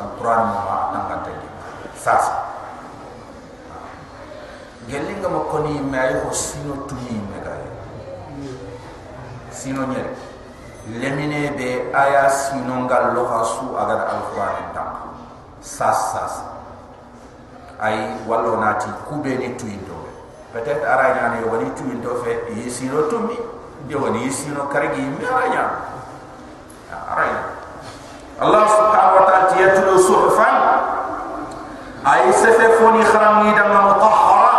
alquran 0.00 0.48
ma 0.48 0.76
tanga 0.96 1.16
te 1.28 1.32
gim 1.36 1.54
sasa 1.92 2.34
gelinga 4.88 5.28
mo 5.28 5.44
koni 5.52 5.76
me 5.76 5.96
ay 6.00 6.24
ho 6.24 6.32
sino 6.32 6.88
me 6.88 7.38
ga 7.44 7.54
sino 9.52 9.84
nyere 9.92 10.16
lemine 10.88 11.52
be 11.52 11.92
aya 11.92 12.32
sino 12.32 12.88
ngal 12.88 13.12
lo 13.12 13.28
hasu 13.28 13.76
agar 13.76 14.08
alquran 14.08 14.72
ta 14.72 14.84
sas 15.60 16.00
sas 16.16 16.34
ay 17.80 18.14
wallo 18.28 18.56
nati 18.56 18.88
kube 19.08 19.34
ni 19.38 19.48
tuindo 19.56 19.94
peut 20.54 20.62
être 20.66 20.86
ara 20.86 21.08
yani 21.18 21.42
wali 21.50 21.66
tuindo 21.74 22.14
fe 22.22 22.38
yisino 22.54 23.02
tumi 23.10 23.34
de 23.88 23.94
wali 23.96 24.22
yisino 24.22 24.68
karigi 24.72 25.02
miranya 25.02 25.70
ara 27.10 27.26
Allah 28.40 28.66
subhanahu 28.66 29.14
wa 29.18 29.24
ta'ala 29.30 29.46
tiyatulu 29.54 29.94
suhfan 29.98 30.56
ay 32.04 32.30
sefe 32.34 32.66
foni 32.78 33.02
kharangi 33.06 33.54
da 33.54 33.64
ma 33.70 33.78
mutahhara 33.94 34.54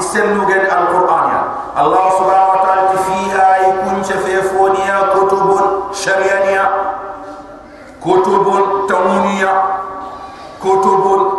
isemnu 0.00 0.44
gen 0.48 0.64
alquran 0.68 1.24
ya. 1.32 1.42
Allah 1.76 2.04
subhanahu 2.16 2.52
wa 2.56 2.60
ta'ala 2.64 2.96
fiha 3.04 3.48
ikun 3.68 4.00
sefe 4.04 4.40
foni 4.52 4.80
ya 4.80 5.12
kutubun 5.12 5.92
shariyani 5.92 6.52
ya. 6.56 6.57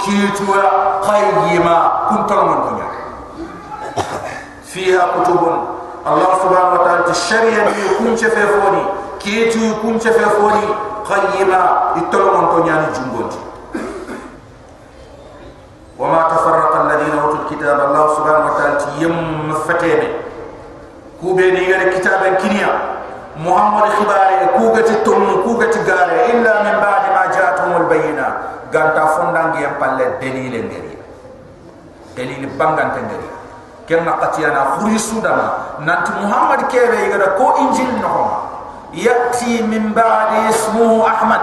كيتوا 0.08 0.62
قيمة 1.00 1.88
كنت 2.10 2.32
من 2.32 2.58
دنيا 2.70 2.88
فيها 4.64 5.06
كتب 5.22 5.40
الله 6.06 6.30
سبحانه 6.42 6.72
وتعالى 6.80 7.10
الشريانيا 7.10 7.84
يكون 7.92 8.16
شفيفوني 8.16 8.84
كيتو 9.20 9.58
يكون 9.58 10.00
شفيفوني 10.00 10.64
قيمة 11.10 11.70
يتلو 11.96 12.36
من 12.38 12.62
دنيا 12.62 12.88
الجنبوتي 12.88 13.38
وما 15.98 16.22
تفرق 16.22 16.80
الذين 16.80 17.18
اوتوا 17.18 17.38
الكتاب 17.44 17.80
الله 17.80 18.14
سبحانه 18.14 18.46
وتعالى 18.52 18.78
يم 18.98 19.52
فتينه 19.68 20.08
كوبيني 21.20 21.72
غير 21.72 21.92
كتابا 21.98 22.30
كنيا 22.34 22.94
محمد 23.46 23.88
خباري 23.88 24.46
كوغتي 24.58 24.94
توم 24.94 25.42
كوغتي 25.44 25.78
غاري 25.92 26.30
الا 26.32 26.62
من 26.62 26.80
بعد 26.80 26.87
ما 26.87 26.87
جاءتهم 26.87 26.87
البينه 26.87 26.87
ganta 28.69 29.03
fondangi 29.17 29.65
yang 29.65 29.75
palle 29.81 30.17
dalil 30.21 30.53
ngeri 30.53 30.95
dalil 32.17 32.43
bangan 32.57 32.89
tengeri 32.97 33.29
ken 33.89 34.05
na 34.05 34.21
qatiyana 34.21 34.77
khuri 34.77 34.97
sudama 35.01 35.77
nanti 35.81 36.13
muhammad 36.21 36.69
kebe 36.69 37.09
igada 37.09 37.33
ko 37.33 37.57
injil 37.65 37.89
no 37.97 38.45
yati 38.93 39.61
min 39.69 39.93
ba'di 39.93 40.49
ismuhu 40.49 41.05
ahmad. 41.05 41.41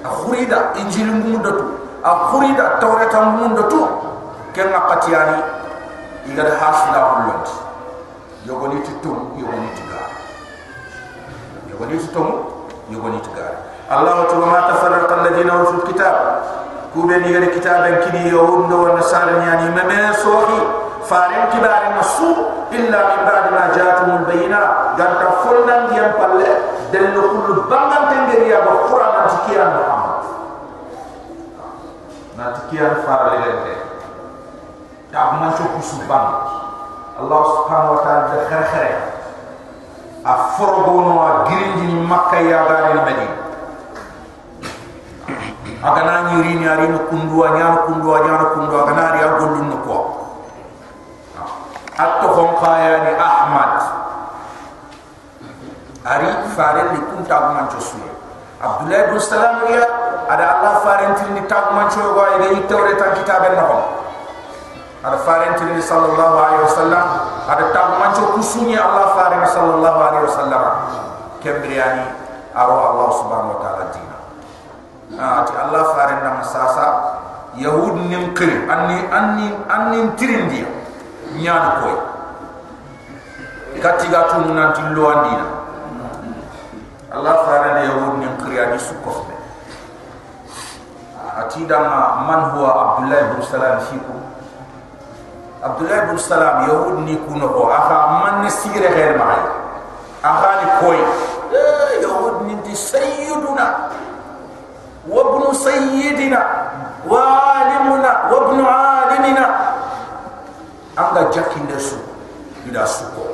Khurida 0.00 0.74
injil 0.80 1.12
ngumudatu 1.12 1.64
khurida 2.02 2.80
tawrata 2.80 3.18
ngumudatu 3.30 3.80
ken 4.56 4.72
na 4.72 4.80
qatiyani 4.90 5.38
igada 6.26 6.56
hasila 6.56 7.00
hullant 7.14 7.46
yogoni 8.48 8.80
titum 8.82 9.36
yogoni 9.36 9.68
tiga 9.76 10.00
yogoni 11.70 11.94
titum 12.00 12.28
yogoni 12.90 13.20
tiga 13.20 13.69
allah 13.90 14.30
ta'ala 14.30 14.46
ma 14.46 14.60
tafarraqa 14.70 15.14
alladhina 15.18 15.52
utul 15.66 15.82
kitab. 15.90 16.16
Kube 16.94 17.22
ni 17.22 17.30
gari 17.30 17.54
kitaben 17.54 18.02
kini 18.06 18.30
yahundo 18.34 18.86
wa 18.86 18.98
nasara 18.98 19.38
yani 19.42 19.70
meme 19.74 20.14
sohi. 20.14 20.58
Faren 21.06 21.50
kibare 21.50 21.94
nasu 21.98 22.30
illa 22.70 22.98
min 23.10 23.20
ba'd 23.26 23.46
ma 23.50 23.62
ja'atumul 23.74 24.24
bayina 24.30 24.94
ganta 24.94 25.42
fondan 25.42 25.90
diam 25.90 26.14
palle 26.18 26.50
dello 26.94 27.22
kullu 27.34 27.66
bangan 27.66 28.14
tengeri 28.14 28.50
ya 28.54 28.62
ba 28.62 28.86
qur'an 28.86 29.26
tikiyan 29.26 29.70
muhammad. 29.74 30.22
Na 32.38 32.44
tikiyan 32.58 33.02
farale 33.02 33.38
lente 33.42 33.74
ta 35.10 35.34
man 35.34 35.50
to 35.58 35.66
kusu 35.74 36.06
bang 36.06 36.30
allah 37.18 37.40
subhanahu 37.42 37.98
wa 37.98 38.00
ta'ala 38.06 38.22
de 38.30 38.38
khere 38.46 38.66
khere 38.70 38.94
a 40.22 40.32
forogono 40.54 41.18
a 41.26 41.30
girindi 41.50 41.90
makka 42.06 42.38
ya 42.38 42.62
gari 42.70 43.02
medina 43.02 43.49
agana 45.80 46.28
nyiri 46.36 46.60
ni 46.60 46.66
ari 46.68 46.88
no 46.92 47.08
kundua 47.08 47.56
nyana 47.56 47.76
kundua 47.88 48.20
nyana 48.20 48.44
kundua 48.52 48.78
agana 48.84 49.02
ari 49.12 49.20
agolun 49.24 49.66
no 49.72 49.76
ko 49.80 49.96
atto 52.00 52.28
hon 52.32 52.50
kaya 52.64 53.04
ni 53.04 53.12
ahmad. 53.20 53.72
Ari 56.00 56.32
fare 56.56 56.96
ni 56.96 57.00
kunta 57.12 57.52
man 57.52 57.68
chosu 57.68 58.00
abdullah 58.56 59.08
ibn 59.08 59.20
salam 59.20 59.68
ya 59.68 59.84
ada 60.32 60.44
allah 60.60 60.80
fare 60.80 61.12
ni 61.36 61.44
tag 61.44 61.76
man 61.76 61.92
cho 61.92 62.16
go 62.16 62.24
ay 62.24 62.56
tawre 62.68 62.96
tan 62.96 63.12
kitabe 63.20 63.52
no 63.52 64.00
ada 65.04 65.16
fare 65.24 65.52
ni 65.60 65.80
sallallahu 65.80 66.36
alaihi 66.40 66.64
wasallam 66.68 67.04
ada 67.48 67.64
tag 67.72 67.88
man 68.00 68.16
cho 68.16 68.32
kusuni 68.36 68.76
allah 68.80 69.12
fare 69.12 69.44
sallallahu 69.48 69.98
alaihi 70.08 70.24
wasallam. 70.28 70.64
Kembriani 71.40 72.04
aro 72.52 72.76
allah 72.76 73.08
subhanahu 73.16 73.56
wa 73.56 73.60
ta'ala 73.64 74.09
ati 75.18 75.52
allah 75.58 75.82
farin 75.98 76.20
nam 76.22 76.38
sasa 76.46 76.86
yahud 77.58 77.98
nim 78.06 78.30
kiri 78.38 78.62
anni 78.70 78.98
anni 79.10 79.46
anni 79.66 79.98
tirindi 80.14 80.62
nyaan 81.34 81.82
koy 81.82 81.96
katiga 83.82 84.30
tu 84.30 84.46
nan 84.54 84.70
ti 84.70 84.82
andina 84.86 85.46
allah 87.10 87.34
farin 87.42 87.90
yahud 87.90 88.22
nim 88.22 88.32
kiri 88.38 88.56
ani 88.62 88.78
be 88.78 89.34
ati 91.40 91.66
dama 91.66 92.22
man 92.28 92.40
huwa 92.54 92.70
abdullah 92.70 93.18
ibn 93.34 93.38
salam 93.42 93.82
fiku 93.90 94.14
abdullah 95.58 95.98
ibn 96.06 96.16
salam 96.22 96.70
yahud 96.70 97.02
ni 97.02 97.18
kuno 97.26 97.50
ko 97.50 97.66
aka 97.66 97.96
man 98.22 98.34
ni 98.46 98.50
sigre 98.52 98.86
khair 98.94 99.18
ma 99.18 99.26
aka 100.22 100.48
ni 100.62 100.66
koy 100.78 101.00
yahud 101.98 102.46
ni 102.46 102.54
di 102.62 102.74
sayyiduna 102.78 103.90
وابن 105.09 105.53
سيدنا 105.53 106.41
وعالمنا 107.09 108.11
وابن 108.31 108.65
عالمنا 108.65 109.45
أنغا 110.99 111.31
جاكين 111.31 111.67
دسو 111.75 111.95
إلى 112.65 112.85
سوكو 112.85 113.25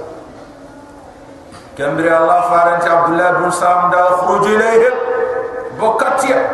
كمبري 1.77 2.17
الله 2.17 2.41
فارنت 2.41 2.85
عبد 2.87 3.09
الله 3.13 3.31
بن 3.31 3.51
سلام 3.51 3.91
دا 3.91 4.03
خروج 4.05 4.45
إليهم 4.47 4.95
بكتيا 5.81 6.49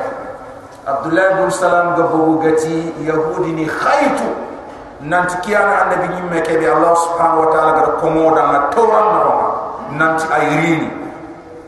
عبد 0.88 1.06
الله 1.06 1.30
بن 1.30 1.50
سلام 1.50 1.96
قبو 1.96 2.42
غتي 2.44 2.94
يهودني 3.02 3.68
خيتو 3.68 4.30
nanti 5.02 5.38
kiyana 5.46 5.82
annabi 5.82 6.08
nyimme 6.14 6.42
kebe 6.42 6.66
allah 6.72 6.96
subhanahu 6.98 7.40
wa 7.46 7.50
ta'ala 7.54 7.72
gar 7.78 7.90
komoda 8.02 8.42
na 8.52 8.60
tawran 8.74 9.08
no 9.14 9.34
nanti 9.94 10.26
ay 10.34 10.46
rini 10.58 10.90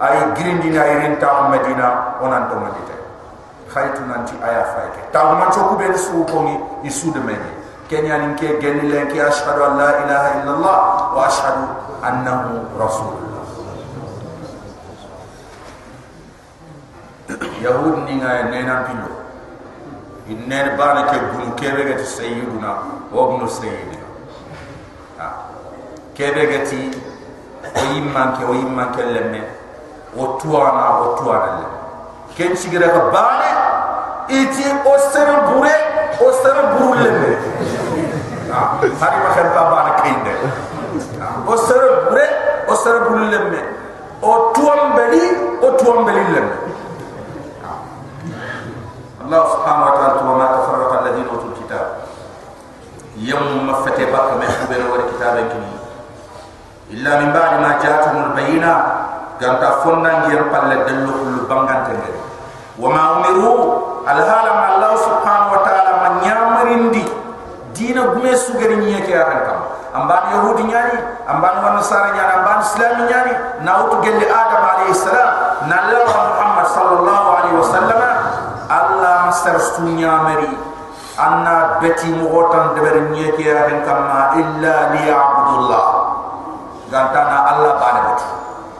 ay 0.01 0.33
grindi 0.33 0.69
na 0.73 0.81
ay 0.81 0.95
rinta 1.05 1.45
medina 1.53 2.17
onan 2.25 2.49
to 2.49 2.55
medina 2.57 2.92
khaytu 3.74 4.06
nanti 4.06 4.38
aya 4.38 4.62
fayke 4.70 5.02
taw 5.10 5.34
man 5.34 5.50
so 5.50 5.66
ku 5.66 5.74
ben 5.74 5.92
su 5.98 6.22
ko 6.30 6.46
ni 6.46 6.54
isu 6.86 7.10
de 7.10 7.20
meni 7.20 7.50
kenya 7.90 8.22
nin 8.22 8.32
ke 8.38 8.62
gen 8.62 8.86
le 8.86 9.10
ki 9.10 9.18
ashhadu 9.18 9.60
an 9.66 9.76
la 9.76 9.90
ilaha 10.06 10.28
illa 10.38 10.50
allah 10.56 10.78
wa 11.12 11.22
ashhadu 11.26 11.64
annahu 12.04 12.64
rasulullah. 12.78 13.34
Yahud 17.64 18.04
ni 18.04 18.20
nga 18.20 18.52
nena 18.52 18.84
pilo 18.84 19.12
inne 20.28 20.76
bana 20.76 21.08
ke 21.08 21.16
gun 21.32 21.56
kebe 21.56 21.88
ga 21.88 21.96
sayyiduna 22.04 22.70
wa 23.08 23.22
ibn 23.32 23.48
sayyidina. 23.48 24.08
Kebe 26.12 26.42
ga 26.44 26.60
ti 26.68 26.92
o 27.64 27.80
yimman 27.96 28.36
ke 28.36 28.42
o 28.44 28.52
yimman 28.52 28.92
ke 28.92 29.02
lemme. 29.04 29.42
O 30.12 30.36
tuana 30.36 31.00
o 31.00 31.16
lemme. 31.24 31.68
Ken 32.36 32.52
sigira 32.52 32.92
ka 32.92 33.08
bane 33.08 33.53
hari 39.00 39.18
ma 39.22 39.30
khen 39.34 39.48
baba 39.54 39.78
na 39.88 39.92
kinde 40.02 40.32
o 41.46 41.54
sere 41.58 41.88
bure 42.06 42.26
o 42.70 42.74
sere 42.78 42.98
buru 43.08 43.24
lemme 43.32 43.60
o 44.22 44.52
tuam 44.54 44.94
beli 44.96 45.24
o 45.60 45.68
tuam 45.80 46.04
beli 46.06 46.24
lemme 46.34 46.56
Allah 49.24 49.40
subhanahu 49.56 49.88
wa 49.88 49.94
ta'ala 49.96 50.20
wa 50.20 50.34
ma 50.36 50.46
tafarraqa 50.52 50.94
alladhina 51.00 51.30
utul 51.32 51.54
kitab 51.56 51.84
yam 53.16 53.64
mafate 53.66 54.04
bak 54.12 54.36
me 54.36 54.46
kubena 54.46 54.84
wa 54.92 55.00
kitabe 55.08 55.42
kini 55.48 55.72
illa 56.92 57.10
min 57.24 57.30
ba'di 57.32 57.56
ma 57.64 57.70
ja'atuhum 57.80 58.20
al-bayyina 58.30 58.72
ganta 59.40 59.80
fonna 59.82 60.28
ngir 60.28 60.44
palle 60.52 60.76
delu 60.84 61.08
kullu 61.10 61.40
bangante 61.48 61.96
ngere 61.96 62.20
wa 62.78 62.88
ma 62.92 63.02
umiru 63.18 63.52
alhala 64.04 64.50
ma 64.52 64.64
allah 64.76 64.92
subhanahu 65.00 65.52
wa 65.56 65.60
ta'ala 65.64 65.92
man 66.04 66.14
yamarindi 66.24 67.04
dina 67.72 68.12
gume 68.12 68.32
sugari 68.36 68.76
nyi 68.78 69.00
ke 69.02 69.12
akan 69.16 69.40
kam 69.48 69.60
amban 69.94 70.22
yahudi 70.36 70.62
nyani 70.68 70.96
amban 71.24 71.54
wa 71.64 71.70
nasara 71.80 72.12
nyani 72.12 72.32
amban 72.38 72.58
islam 72.60 72.94
nyani 73.08 73.32
nautu 73.64 73.96
gelle 74.04 74.26
adam 74.28 74.62
alayhi 74.62 74.94
salam 74.94 75.30
na 75.70 75.76
allah 75.88 76.02
muhammad 76.04 76.66
sallallahu 76.68 77.28
alaihi 77.40 77.56
wasallam 77.58 78.00
allah 78.68 79.14
masar 79.32 79.56
sunya 79.78 80.12
mari 80.26 80.52
anna 81.16 81.78
beti 81.80 82.10
mugotan 82.10 82.74
deber 82.76 83.08
nyi 83.14 83.30
ke 83.38 83.46
akan 83.48 83.78
kam 83.86 84.00
ma 84.10 84.22
illa 84.36 84.76
liya'budullah 84.98 85.86
gantana 86.90 87.38
allah 87.54 87.72
bana 87.78 88.00
betu 88.12 88.28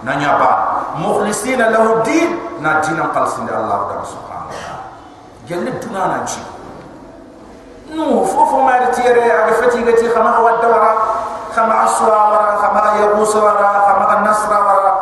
nanya 0.05 0.37
ba 0.37 0.51
mukhlisina 1.01 1.71
lahu 1.73 2.03
din 2.05 2.37
na 2.61 2.83
dinan 2.85 3.11
qalsin 3.15 3.47
allah 3.49 3.87
subhanahu 4.03 4.34
gelle 5.47 5.71
duna 5.81 6.07
na 6.07 6.19
ci 6.25 6.41
no 7.93 8.25
fofo 8.25 8.57
ma 8.65 8.79
ri 8.79 8.89
tire 8.93 9.21
aga 9.23 9.53
fati 9.61 9.83
ga 9.85 9.93
ti 9.93 10.09
khama 10.09 10.41
wa 10.41 10.53
dawara 10.61 10.93
khama 11.55 11.75
aswa 11.85 12.17
wara 12.33 12.57
khama 12.61 12.81
ya 13.01 13.07
musa 13.15 13.39
wara 13.39 13.69
khama 13.87 14.21
nasra 14.25 14.59
wara. 14.59 14.93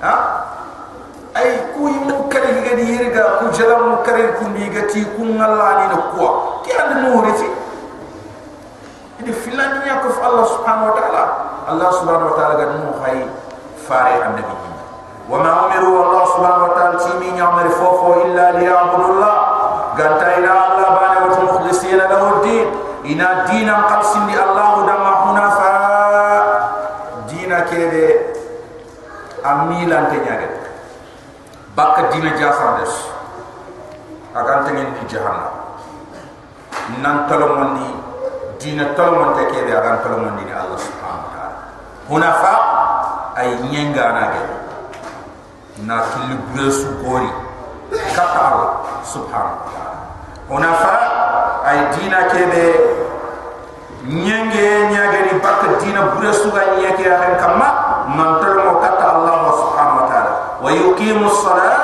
Ha? 0.00 0.14
Ay 1.34 1.60
ku 1.76 1.86
yimu 1.92 2.26
kare 2.32 2.50
ga 2.64 2.72
di 2.74 2.84
yirga 2.88 3.38
ku 3.38 3.52
jalam 3.52 3.90
mu 3.92 3.96
kare 4.02 4.32
ku 4.40 4.48
mi 4.48 4.66
ga 4.72 4.88
ti 4.88 5.04
ku 5.16 5.22
ngalla 5.22 5.68
ni 5.82 5.84
no 5.92 5.98
ko 6.16 6.26
ki 6.64 6.72
and 6.72 7.02
no 7.04 7.20
ri 7.22 7.32
ina 38.78 38.94
talman 38.94 39.34
ta 39.34 39.42
kebe 39.50 39.74
agan 39.74 39.98
ran 40.06 40.38
dini 40.38 40.54
Allah 40.54 40.78
subhanahu 40.78 41.26
wa 41.26 41.30
ta'ala. 41.34 41.58
Hunafa 42.06 42.54
ay 43.34 43.50
nyenga 43.66 44.06
na 44.14 44.24
ge. 44.30 44.42
Na 45.82 45.96
kili 46.14 46.38
bresu 46.54 46.86
gori. 47.02 47.26
Kataro 48.14 48.86
subhanahu 49.02 49.58
wa 49.58 49.68
ta'ala. 49.74 49.98
Hunafa 50.46 50.94
ay 51.66 51.78
dina 51.98 52.30
kebe 52.30 52.64
nyenge 54.06 54.66
nyage 54.94 55.18
ni 55.26 55.34
bak 55.42 55.58
dina 55.82 56.14
bresu 56.14 56.54
ga 56.54 56.78
nyake 56.78 57.02
agan 57.02 57.34
kama 57.34 57.68
man 58.14 58.38
talmo 58.38 58.78
kata 58.78 59.04
Allah 59.10 59.38
subhanahu 59.58 59.98
wa 59.98 60.06
ta'ala. 60.06 60.32
Wa 60.62 60.70
yuqimu 60.70 61.26
salat 61.42 61.82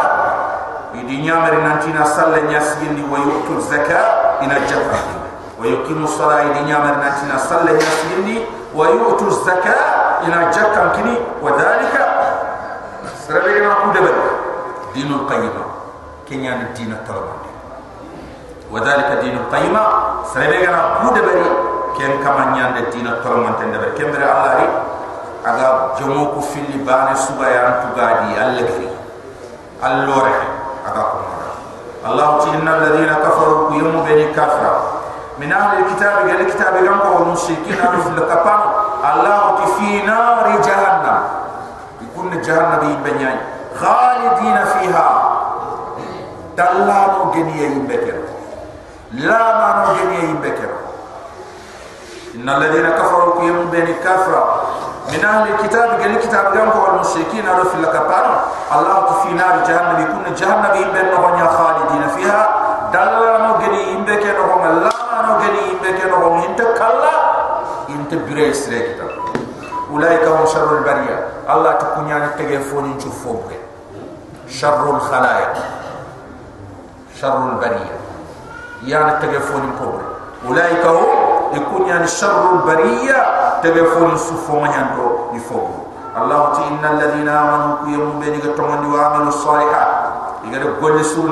idi 0.95 1.27
nyamari 1.27 1.59
nantina 1.59 2.07
salle 2.07 2.47
nyasgindi 2.47 3.03
wa 3.11 3.19
yuqtu 3.19 3.59
zakat 3.67 4.39
ina 4.47 4.63
jafati 4.63 5.24
wa 5.65 5.71
yuqimu 5.73 6.05
as-salat 6.05 6.53
idi 6.53 6.69
nyamari 6.69 7.01
nantina 7.01 7.41
salla 7.41 7.73
nyasindi 7.73 8.45
wa 8.77 8.85
yu'tu 8.93 9.33
zakat 9.49 10.21
ina 10.29 10.53
jakam 10.53 10.93
kini 10.93 11.17
wa 11.41 11.57
dhalika 11.57 12.05
sarabina 13.25 13.73
ku 13.81 13.89
debal 13.97 14.19
dinul 14.93 15.25
qayyima 15.25 15.65
kenya 16.29 16.69
dina 16.77 17.01
tolmo 17.09 17.41
wa 18.69 18.77
dhalika 18.85 19.25
dinul 19.25 19.49
qayyima 19.49 19.83
sarabina 20.29 21.01
ku 21.01 21.17
debal 21.17 21.41
ken 21.97 22.21
kama 22.21 22.53
nyande 22.53 22.93
dina 22.93 23.25
tolman 23.25 23.57
tende 23.57 23.81
be 23.81 23.89
kembere 23.97 24.29
allah 24.29 24.61
ri 24.61 24.69
aga 25.49 25.97
jomo 25.97 26.37
ko 26.37 26.45
filli 26.45 26.85
bane 26.85 27.17
suba 27.17 27.49
ya 27.49 27.61
antu 27.73 27.97
gadi 27.97 28.37
allagri 28.37 28.89
allore 29.81 30.55
من 35.39 35.53
أهل 35.53 35.79
الكتاب 35.79 36.17
قال 36.19 36.41
الكتاب 36.41 36.75
قام 36.75 37.13
والمشركين 37.13 37.75
ألف 37.75 38.07
لقبان 38.19 38.61
الله 39.15 39.65
في 39.79 40.03
نار 40.03 40.61
جهنم. 40.65 41.19
يكون 42.01 42.41
جهنم 42.41 43.03
بنياي. 43.05 43.39
خالدين 43.81 44.65
فيها. 44.65 45.31
تلانو 46.57 47.31
جنيه 47.35 47.69
يبكر 47.77 48.19
لا 49.13 49.43
مانو 49.59 49.95
جنيه 49.99 50.31
يبكر 50.31 50.71
إن 52.35 52.49
الذين 52.49 52.91
كفروا 52.91 53.41
قيم 53.41 53.71
بين 53.71 53.83
الكفر 53.83 54.45
من 55.13 55.25
أهل 55.25 55.55
الكتاب 55.55 55.91
قال 55.91 56.11
الكتاب 56.11 56.45
قام 56.47 56.71
والمشركين 56.83 57.49
ألف 57.49 57.75
لقبان 57.75 58.31
الله 58.77 59.07
في 59.23 59.33
نار 59.35 59.57
جهنم. 59.67 60.01
يكون 60.01 60.35
جهنم 60.35 60.75
بنياي 60.75 61.49
خالدين 61.49 62.09
فيها. 62.09 62.49
تلانو 62.93 63.59
جنيه 63.59 63.93
يبكر 63.93 64.41
الله 64.71 64.91
نغني 65.34 65.60
يمبك 65.70 66.06
نغم 66.06 66.42
انت 66.50 66.62
كلا 66.62 67.16
انت 67.90 68.14
بريس 68.14 68.70
ريكتا 68.70 69.04
أولئك 69.92 70.28
هم 70.28 70.46
شر 70.46 70.78
البرية 70.78 71.28
الله 71.50 71.72
تكون 71.72 72.08
يعني 72.08 72.28
تجفون 72.40 72.96
نشوفوك 72.98 73.44
شر 74.48 74.96
الخلايا 74.96 75.54
شر 77.22 77.50
البرية 77.50 77.96
يعني 78.86 79.28
تجفون 79.28 79.74
كبر 79.80 80.02
أولئك 80.48 80.86
هم 80.86 81.06
يكون 81.54 81.88
يعني 81.88 82.08
شر 82.08 82.54
البرية 82.54 83.26
تلفون 83.64 84.18
سفو 84.18 84.60
من 84.60 84.72
يندو 84.72 85.10
يفوق 85.34 85.70
الله 86.18 86.54
تي 86.54 86.62
إن 86.68 86.86
الذين 86.96 87.30
آمنوا 87.30 87.76
كيوم 87.86 88.20
بينك 88.20 88.44
تمني 88.58 88.88
وعملوا 88.96 89.28
الصالحات 89.28 89.88
يقول 90.44 90.74
قول 90.82 91.06
سور 91.06 91.30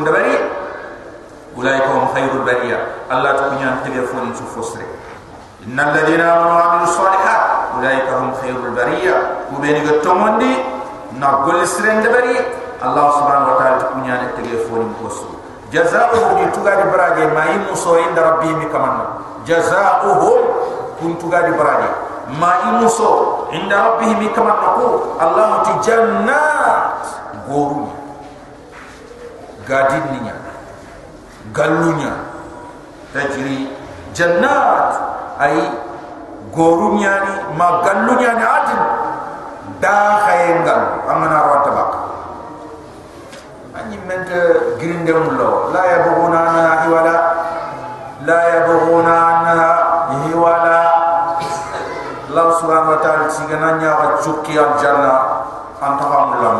ulaika 1.56 1.88
hum 1.88 2.08
khairul 2.14 2.44
bariyah. 2.44 3.10
allah 3.10 3.32
to 3.36 3.42
kunyan 3.52 3.80
tege 3.84 4.02
foni 4.08 4.32
fosre 4.32 4.84
innal 5.66 5.94
ladina 5.94 6.26
amanu 6.34 6.54
amilus 6.58 6.94
salihat. 6.98 7.42
Ulaika 7.78 8.12
hum 8.20 8.30
khairul 8.42 8.74
bariya. 8.76 9.46
Kubeni 9.48 9.80
ga 9.86 9.94
tomondi 10.04 10.52
na 11.16 11.44
gol 11.46 11.60
sirende 11.64 12.08
bari 12.10 12.36
allah 12.82 13.04
subhanahu 13.14 13.50
wa 13.54 13.56
ta'ala 13.62 13.76
to 13.78 13.86
kunyan 13.94 14.20
tege 14.34 14.58
foni 14.66 14.90
kosu 14.98 15.28
jazaohu 15.70 16.36
ni 16.40 16.50
tugadi 16.52 16.84
barage 16.90 17.24
mayi 17.32 17.56
muso 17.68 17.94
inda 18.00 18.20
rabbi 18.20 18.50
mi 18.58 18.66
kamanna 18.68 19.22
jazaohu 19.46 20.30
kun 21.00 21.14
tugadi 21.16 21.54
barage 21.54 21.88
mayi 22.36 22.68
muso 22.82 23.46
inda 23.54 23.76
rabbi 23.96 24.08
mi 24.18 24.28
ko 24.34 25.16
allah 25.20 25.62
ti 25.64 25.72
jannat. 25.86 27.00
Goru 27.46 27.90
gadin 29.66 30.04
niya 30.18 30.41
Gallunya, 31.50 32.14
tajri 33.10 33.66
jannat. 34.14 35.10
Ay 35.42 35.58
gorunya 36.54 37.10
ni 37.26 37.34
ma 37.58 37.82
gallunya 37.82 38.30
ni 38.38 38.44
atin 38.46 38.80
da 39.82 40.22
khayengal 40.22 41.02
amana 41.08 41.38
rota 41.50 41.70
bak 41.72 41.90
anyi 43.74 43.98
mente 44.06 44.38
grinde 44.78 45.10
mulo 45.10 45.72
la 45.74 45.82
yabuna 45.82 46.40
na 46.52 46.64
hiwala. 46.86 47.16
La 48.22 48.38
yabuna 48.54 49.16
na 49.42 49.54
hiwala. 50.30 50.78
Law 52.32 52.48
subhanahu 52.56 52.96
wa 52.96 53.00
ta'ala 53.02 53.26
sigana 53.28 53.76
nya 53.82 53.92
wa 53.92 54.16
chukki 54.22 54.56
al 54.56 54.78
janna 54.78 55.42
antaham 55.82 56.28
lam 56.40 56.58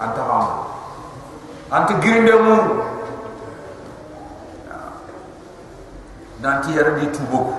antaham 0.00 0.49
anti 1.70 1.94
girinde 2.02 2.34
mu 2.34 2.54
nanti 6.42 6.74
yara 6.74 6.98
di 6.98 7.06
tubo 7.14 7.54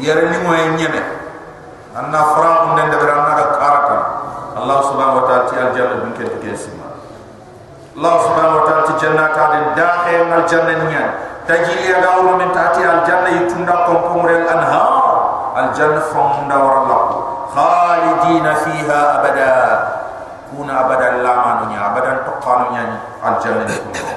yara 0.00 0.32
ni 0.32 0.38
moy 0.40 0.64
ñeme 0.80 1.02
anna 1.92 2.20
faraq 2.32 2.72
ne 2.80 2.82
de 2.88 2.96
bra 2.96 3.14
na 3.20 3.32
allah 4.56 4.78
subhanahu 4.88 5.20
wa 5.20 5.24
ta'ala 5.28 5.44
ti 5.52 5.54
aljanna 5.60 5.94
bu 6.00 6.06
ngi 6.08 6.24
ke 6.24 6.52
allah 8.00 8.14
subhanahu 8.24 8.56
wa 8.56 8.64
ta'ala 8.64 8.82
ti 8.88 8.94
jannata 8.96 9.42
de 9.52 9.58
dahe 9.76 10.14
mal 10.32 10.42
janna 10.48 10.72
ni 10.80 10.84
ñaan 10.88 11.10
taji 11.44 11.84
ya 11.84 12.00
gaaw 12.00 12.32
min 12.40 12.48
taati 12.56 12.80
aljanna 12.80 13.28
yi 13.28 13.44
tunda 13.44 13.76
ko 13.84 14.24
anha 14.24 14.82
aljanna 15.52 16.00
fo 16.08 16.20
mo 16.48 16.98
khalidina 17.52 18.54
fiha 18.64 19.00
abada. 19.20 20.00
Kuna 20.50 20.82
abada 20.82 21.22
lamanu 21.22 21.70
badan 22.00 22.24
pekan 22.24 22.58
menyanyi 22.72 22.98
Al-Jannah 23.20 23.64
di 23.68 23.76
Kulau 23.76 24.16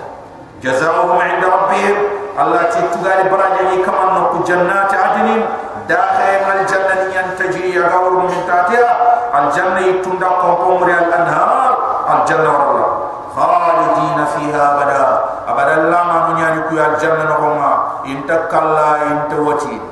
Jazawahum 0.64 1.20
inda 1.20 1.48
Rabbim 1.52 1.96
Allah 2.34 2.72
cintugah 2.72 3.20
di 3.20 3.26
beranjani 3.28 3.78
kemanu 3.84 4.32
ku 4.32 4.38
jannah 4.48 4.88
ta'adini 4.88 5.44
Dakhir 5.84 6.48
al-Jannah 6.48 6.96
ni 7.04 7.08
yang 7.12 7.36
terjiri 7.36 7.76
ya 7.76 7.92
gawur 7.92 8.24
minta 8.24 8.72
dia. 8.72 8.88
Al-Jannah 9.36 9.84
itu 9.84 10.16
tak 10.16 10.34
kumpung 10.40 10.88
rial 10.88 11.12
anhar. 11.12 11.76
Al-Jannah 12.08 12.56
Allah 12.56 12.90
Khalidina 13.36 14.24
fiha 14.32 14.64
abada. 14.64 15.04
Abada 15.44 15.74
Allah 15.84 16.02
ma 16.08 16.20
menyanyi 16.32 16.72
ku 16.72 16.80
al-Jannah 16.80 17.28
ni 17.28 18.16
Inta 18.16 18.48
kalla 18.48 19.12
inta 19.12 19.36
wajib 19.44 19.84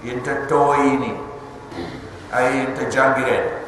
Inta 0.00 0.48
tawaini 0.48 1.12
Ayin 2.32 2.72
terjanggirin 2.72 3.61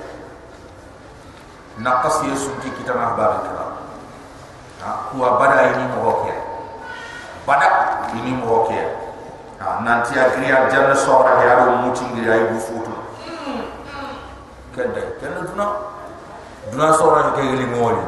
نقص 1.79 2.23
يسوتي 2.23 2.69
كتاب 2.83 2.97
أخبار 2.97 3.31
الكلام 3.35 3.71
هو 5.15 5.37
بدا 5.39 5.75
إني 5.75 5.85
مغوكيا 5.95 6.37
بدا 7.47 7.67
إني 8.13 8.31
مغوكيا 8.31 8.99
nanti 9.83 10.15
agri 10.19 10.47
aljanna 10.51 10.95
sora 10.95 11.43
ya 11.43 11.65
ro 11.65 11.71
muti 11.83 12.03
ngi 12.05 12.23
ay 12.31 12.43
bu 12.47 12.57
futu 12.59 12.95
kende 14.75 15.19
kende 15.19 15.39
duna 15.51 15.65
duna 16.71 16.93
sora 16.95 17.35
ke 17.35 17.41
li 17.43 17.65
ngoli 17.67 17.99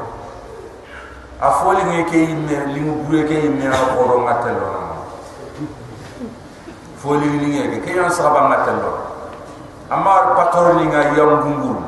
a 1.44 1.52
foli 1.60 1.84
ngi 1.84 2.04
ke 2.08 2.18
yimme 2.18 2.56
lingu 2.72 3.04
bure 3.04 3.24
ke 3.28 3.36
yimme 3.36 3.68
a 3.68 3.84
koro 3.96 4.24
ngatello 4.24 4.68
na 4.72 4.82
foli 7.04 7.28
ngi 7.28 7.48
ngi 7.52 7.62
ke 7.72 7.78
ke 7.84 7.92
yan 8.00 8.12
saba 8.12 8.48
ngatello 8.48 8.92
amma 9.92 10.36
pator 10.40 10.80
li 10.80 10.88
nga 10.88 11.12
yam 11.12 11.44
gungul 11.44 11.84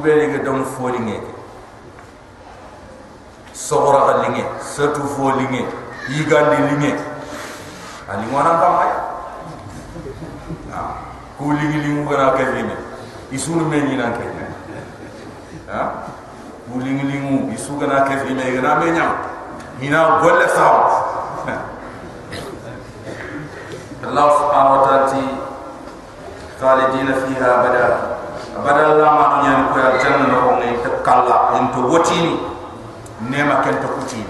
kube 0.00 0.16
li 0.16 0.32
ga 0.32 0.38
don 0.44 0.64
foli 0.64 0.98
ngi 0.98 1.16
ke 1.20 1.32
sogora 3.52 4.00
ga 4.08 4.14
lingi 4.24 4.44
setu 4.64 5.04
foli 5.14 5.44
ngi 5.44 5.62
yigandi 6.08 6.56
lingi 6.72 6.92
ali 8.08 8.24
ngona 8.32 8.52
ba 8.60 8.68
may 8.80 8.92
ku 11.36 11.52
lingi 11.52 11.78
lingu 11.84 12.08
gara 12.08 12.32
ke 12.32 12.44
lingi 12.56 12.76
isunu 13.30 13.68
me 13.68 13.76
ni 13.80 13.96
nan 13.96 14.12
ke 14.16 14.24
ha? 15.68 16.08
Ku 16.72 16.78
lingi 16.80 17.04
lingu 17.04 17.52
isu 17.52 17.76
gara 17.76 18.08
ke 18.08 18.24
fi 18.24 18.32
me 18.32 18.56
gara 18.56 18.80
me 18.80 18.90
nyam 18.96 19.12
hina 19.84 20.16
golle 20.24 20.48
saw 20.48 20.76
Allah 24.08 24.26
subhanahu 24.32 24.76
wa 24.80 24.82
ta'ala 24.88 25.12
khalidina 26.56 27.12
fiha 27.20 27.48
abada 27.60 28.09
abada 28.60 28.92
Allah 28.92 29.08
ma 29.16 29.26
nyani 29.40 29.72
ko 29.72 29.76
ya 29.80 29.90
janna 29.96 30.28
no 30.28 30.60
ngi 30.60 30.84
takalla 30.84 31.56
into 31.56 31.80
wotini 31.88 32.36
nema 33.24 33.64
ken 33.64 33.80
to 33.80 33.88
kutini 33.96 34.28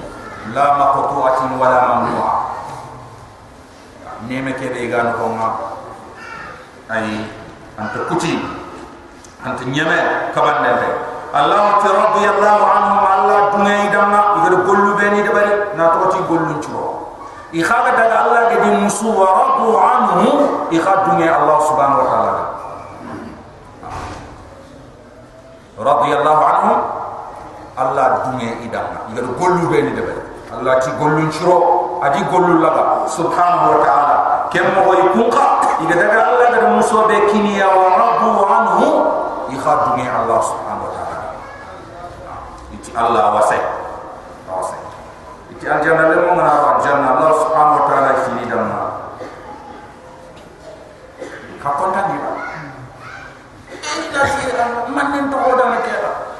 la 0.55 0.79
maqtu'atin 0.79 1.59
wala 1.59 1.79
mamnu'a 1.91 2.33
nema 4.31 4.55
ke 4.55 4.71
be 4.71 4.87
gan 4.87 5.19
ko 5.19 5.35
ma 5.35 5.51
ay 6.95 7.27
anta 7.75 8.07
kuti 8.07 8.39
anta 9.43 9.67
nyame 9.67 10.31
kabande 10.31 10.79
de 10.79 10.89
allah 11.35 11.83
ta 11.83 11.91
radiyallahu 11.91 12.65
anhum 12.71 12.99
allah 13.03 13.39
dunay 13.55 13.91
damna 13.91 14.39
igar 14.43 14.55
gollu 14.63 14.95
beni 14.95 15.27
de 15.27 15.31
bari 15.35 15.55
na 15.75 15.91
to 15.99 16.07
ti 16.15 16.19
gollu 16.31 16.55
chuo 16.63 17.19
i 17.51 17.63
khaga 17.67 17.99
daga 17.99 18.17
allah 18.31 18.43
ge 18.55 18.63
di 18.63 18.71
musu 18.79 19.11
wa 19.11 19.27
radu 19.27 19.75
anhu. 19.75 20.27
I 20.71 20.79
khadunge 20.79 21.27
allah 21.27 21.59
subhanahu 21.67 21.99
wa 21.99 22.07
ta'ala 22.07 22.60
radiyallahu 25.81 26.43
anhum 26.45 26.79
allah 27.81 28.07
dunge 28.29 28.51
idamna 28.69 29.09
igar 29.11 29.25
gollu 29.41 29.65
beni 29.73 29.97
de 29.97 30.03
bari 30.05 30.23
allah 30.53 30.77
ti 30.85 30.91
gollu 31.01 31.25
chuo 31.33 31.91
adi 32.01 32.21
gollu 32.33 32.65
laga. 32.65 33.05
Subhanahu 33.07 33.77
wa 33.77 33.81
ta'ala. 33.85 34.17
Kem 34.51 34.67
mo 34.75 34.89
way 34.91 35.03
kunqa 35.15 35.79
iga 35.85 35.95
daga 35.95 36.19
allah 36.33 36.47
ge 36.57 36.61
musu 36.75 36.99
be 37.07 37.17
kiniya 37.31 37.69
wa 37.69 37.87
radu 37.95 38.31
anhu 38.49 38.89
i 39.53 39.57
khadunge 39.57 40.07
allah 40.09 40.39
subhanahu 40.43 40.89
wa 40.89 40.93
ta'ala. 40.97 41.19
Iti 42.75 42.91
allah 42.97 43.25
wasai. 43.37 43.61
Wasai. 44.49 44.81
Iti 45.55 45.65
aljanna 45.69 46.09
le 46.11 46.17
mo 46.25 46.31
ngana 46.35 46.53
aljanna 46.77 47.07
allah 47.15 47.31
subhanahu 47.47 47.79
wa 47.79 47.85
ta'ala 47.87 48.11
fini 48.27 48.45
damna. 48.49 48.81
Ka 51.61 51.71
konta 51.77 52.01
ni 52.09 52.17
man 54.91 55.31
to 55.31 55.37
oda 55.39 55.65
na 55.71 55.79
ke 55.87 55.95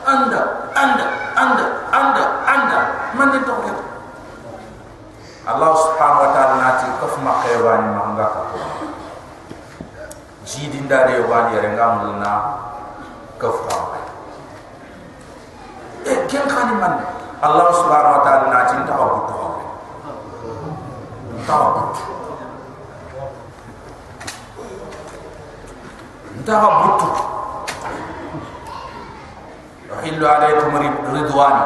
anda 0.07 0.41
anda 0.75 1.07
anda 1.39 1.65
anda 1.95 2.25
anda. 2.47 2.79
Man 3.15 3.31
to 3.33 3.55
ke 3.63 3.73
allah 5.51 5.71
subhanahu 5.75 6.23
wa 6.27 6.31
ta'ala 6.37 6.55
nati 6.63 6.87
kaf 7.01 7.15
ma 7.27 7.33
khaywani 7.43 7.89
ma 7.97 8.03
nga 8.15 8.27
ka 8.31 8.41
ko 8.55 8.59
jidin 10.47 10.87
dare 10.87 11.19
wani 11.27 11.59
renga 11.59 11.87
mulna 11.99 12.35
kaf 13.41 13.57
ka 13.67 13.77
e 16.07 16.13
ken 16.31 16.45
khani 16.47 16.75
man. 16.79 16.95
Allah 17.41 17.67
subhanahu 17.73 18.15
wa 18.21 18.23
ta'ala 18.23 18.47
nati 18.53 18.77
ta 18.87 18.95
ko 18.95 19.07
to 19.27 19.35
ta 21.49 21.57
ko 21.57 21.83
ta 26.47 26.55
ko 26.63 27.40
أحل 29.99 30.27
عليكم 30.27 30.93
رضوان 31.15 31.57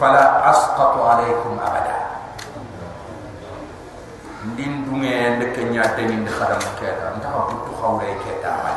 فلا 0.00 0.50
أسقط 0.50 0.94
عليكم 1.06 1.58
أبدا 1.66 1.96
دين 4.56 4.84
دنيا 4.90 5.30
عندك 5.30 5.58
يا 5.58 5.86
دين 5.96 6.28
خدم 6.28 6.62
كذا 6.80 7.12
أنت 7.16 7.24
هم 7.26 7.58
تخوري 7.72 8.14
كذا 8.24 8.50
ما 8.64 8.72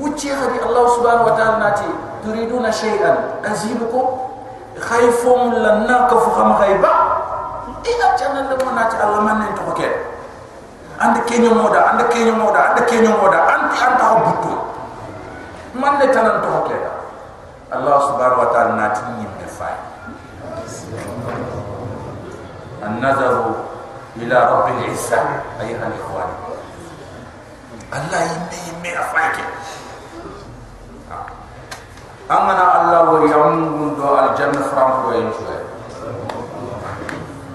وشيء 0.00 0.32
هذه 0.34 0.62
الله 0.66 0.84
سبحانه 0.96 1.22
وتعالى 1.24 1.56
ناتي 1.58 1.90
تريدون 2.24 2.72
شيئا 2.72 3.12
أزيلكم 3.44 4.04
خايفون 4.80 5.54
لنا 5.54 6.08
كف 6.10 6.24
خم 6.36 6.54
خايبا 6.58 6.92
إذا 7.86 8.08
كان 8.20 8.36
لما 8.36 8.72
ناتي 8.72 8.96
الله 9.04 9.20
ما 9.20 9.32
ننتو 9.32 9.74
كذا 9.74 9.94
عندك 11.00 11.22
كنيو 11.28 11.54
مودا 11.54 11.80
عندك 11.88 12.08
كنيو 12.12 12.34
مودا 12.34 12.58
عندك 12.58 12.86
كنيو 12.90 13.10
مودا 13.22 13.38
أنت 13.54 13.72
أنت 13.82 14.00
هم 14.02 14.20
بتو 14.32 14.54
man 15.79 15.99
ne 15.99 16.07
tanan 16.13 16.41
to 16.41 16.51
ket 16.69 16.83
allah 17.71 17.97
subhanahu 18.07 18.41
wa 18.45 18.49
ta'ala 18.53 18.73
nati 18.79 19.01
yimbe 19.19 19.47
fay 19.49 19.75
النظر 22.85 23.51
إلى 24.15 24.37
رب 24.51 24.67
العزة 24.77 25.17
أيها 25.61 25.85
الإخوان 25.89 26.29
الله 27.93 28.21
يمي 28.21 28.57
يمي 28.69 28.91
أفاك 28.99 29.35
أمنا 32.31 32.65
الله 32.81 33.01
ويوم 33.09 33.55
دو 33.97 34.05
الجنة 34.19 34.61
فرام 34.69 35.05
وين 35.05 35.29
شوي 35.33 35.59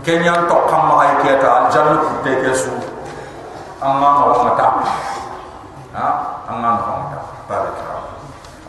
كن 0.06 0.18
ينطق 0.26 0.60
كم 0.70 0.90
هاي 0.98 1.10
كيتا 1.22 1.50
الجنة 1.66 2.02
كتكسو 2.26 2.74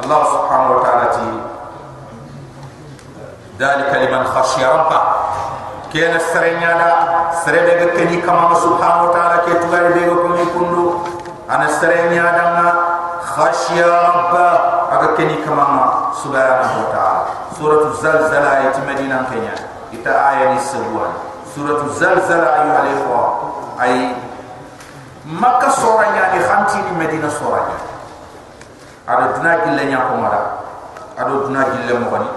الله 0.04 0.24
سبحانه 0.24 0.70
وتعالى 0.76 1.06
ذلك 3.60 3.90
لمن 3.94 4.24
خشي 4.24 4.66
ربه 4.66 5.00
كان 5.94 6.16
السرين 6.16 6.62
على 6.64 6.92
سرين 7.44 7.88
كني 7.96 8.16
كما 8.20 8.54
سبحانه 8.54 9.02
وتعالى 9.04 9.42
كي 9.46 9.54
تغير 9.58 9.92
بيغكم 9.92 10.34
يكون 10.34 11.04
أنا 11.50 11.64
السرين 11.64 12.26
على 12.26 12.72
خشي 13.24 13.82
ربه 13.84 14.48
أغكني 14.92 15.34
كما 15.34 15.66
سبحانه 16.24 16.72
وتعالى 16.88 17.22
سورة 17.58 17.82
الزلزال 17.88 18.44
آية 18.46 18.76
مدينة 18.88 19.24
كنيا 19.30 19.54
إتا 19.94 20.30
آية 20.30 20.54
نسبوان 20.54 21.12
سورة 21.56 21.82
الزلزال 21.84 22.44
أيها 22.44 22.82
الإخوة 22.82 23.52
أي 23.82 24.12
مكة 25.26 25.68
سورة 25.70 26.02
يعني 26.02 26.44
خمتين 26.44 26.98
مدينة 26.98 27.28
سورة 27.28 27.56
يعني 27.56 27.95
ada 29.06 29.38
duna 29.38 29.50
gille 29.62 29.82
nya 29.86 30.10
ko 30.10 30.18
mara 30.18 30.40
ado 31.14 31.46
duna 31.46 31.62
gille 31.70 31.92
mo 32.02 32.10
gani 32.10 32.30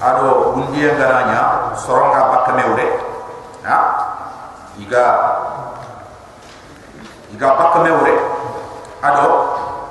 ado 0.00 0.56
bundiya 0.56 0.96
garanya 0.96 1.76
soronga 1.76 2.32
bakka 2.32 2.52
mewre 2.56 2.86
ha? 3.68 3.78
Iga 4.80 5.04
iga 7.34 7.48
bakka 7.60 7.78
mewre 7.84 8.14
ado 9.04 9.26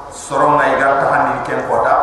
soronga 0.09 0.65
iga 0.73 1.05
tahandi 1.05 1.37
ken 1.45 1.61
kota 1.69 1.95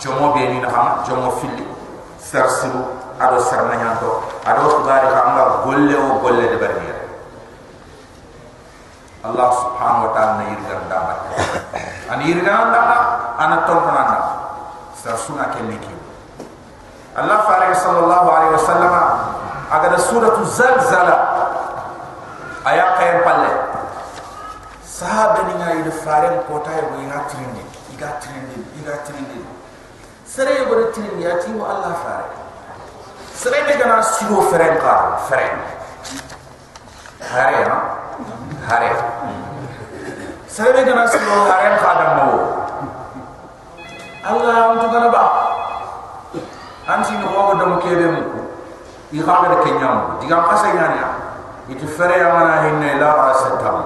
jomo 0.00 0.32
be 0.32 0.48
ni 0.48 0.58
na 0.64 1.04
jomo 1.04 1.36
filli 1.36 1.68
sarsiru 2.16 2.80
ado 3.20 3.36
sarna 3.38 3.76
nyanto. 3.76 4.24
Ado 4.48 4.80
tubari 4.80 5.06
hanga 5.12 5.62
golle 5.62 5.94
o 5.94 6.18
golle 6.24 6.48
de 6.48 6.56
barniya 6.56 7.01
Allah 9.22 9.48
subhanahu 9.54 10.10
wa 10.10 10.12
ta'ala 10.18 10.32
na 10.42 10.44
irgan 10.50 10.82
dama 10.90 11.14
lah. 11.14 11.30
an 12.10 12.18
irgan 12.26 12.42
dama 12.74 12.74
lah, 12.74 13.02
ana 13.38 13.56
tawfana 13.62 14.02
na 14.10 14.18
sa 14.98 15.14
suna 15.14 15.54
ke 15.54 15.62
miki 15.62 15.94
Allah 17.14 17.46
fare 17.46 17.70
sallallahu 17.70 18.28
alaihi 18.34 18.52
wa 18.58 18.64
sallam 18.66 18.94
agada 19.70 19.98
suratu 20.02 20.42
zalzala 20.42 21.16
aya 22.66 22.98
kayan 22.98 23.22
palle 23.22 23.52
sahabe 24.82 25.46
ni 25.46 25.54
ngai 25.54 25.86
de 25.86 25.92
fare 26.02 26.42
ko 26.50 26.58
ta 26.66 26.74
yugo 26.82 26.98
ina 27.06 27.22
trinde 27.30 27.62
iga 27.94 28.18
trinde 28.18 28.58
iga 28.82 29.06
trinde 29.06 29.38
sere 30.26 30.66
yugo 30.66 30.82
de 30.82 30.86
trinde 30.90 31.22
ya 31.22 31.38
ti 31.38 31.54
wa 31.54 31.70
Allah 31.70 31.94
fare 32.02 32.26
sere 33.38 33.70
de 33.70 33.74
gana 33.78 34.02
siro 34.02 34.50
fere 34.50 34.82
ka 34.82 35.22
fere 35.30 35.54
hare 37.22 37.60
ya? 37.70 38.01
hare 38.68 38.90
sare 40.46 40.84
gana 40.84 41.06
sulu 41.08 41.36
hare 41.48 41.76
ka 41.80 41.90
da 42.00 42.06
allah 44.30 44.54
am 44.70 44.78
to 44.80 44.86
gana 44.92 45.08
ba 45.10 45.24
anti 46.86 47.14
no 47.18 47.26
wogo 47.34 47.54
dum 47.58 47.72
kebe 47.80 48.06
mu 48.10 48.22
i 49.12 49.18
gaba 49.22 49.48
de 49.48 49.56
kenyam 49.64 50.18
diga 50.20 50.42
kasa 50.48 50.68
yana 50.74 51.04
itu 51.68 51.86
fere 51.86 52.18
ya 52.18 52.32
mana 52.34 52.62
hinna 52.66 52.98
la 52.98 53.10
asatam 53.34 53.76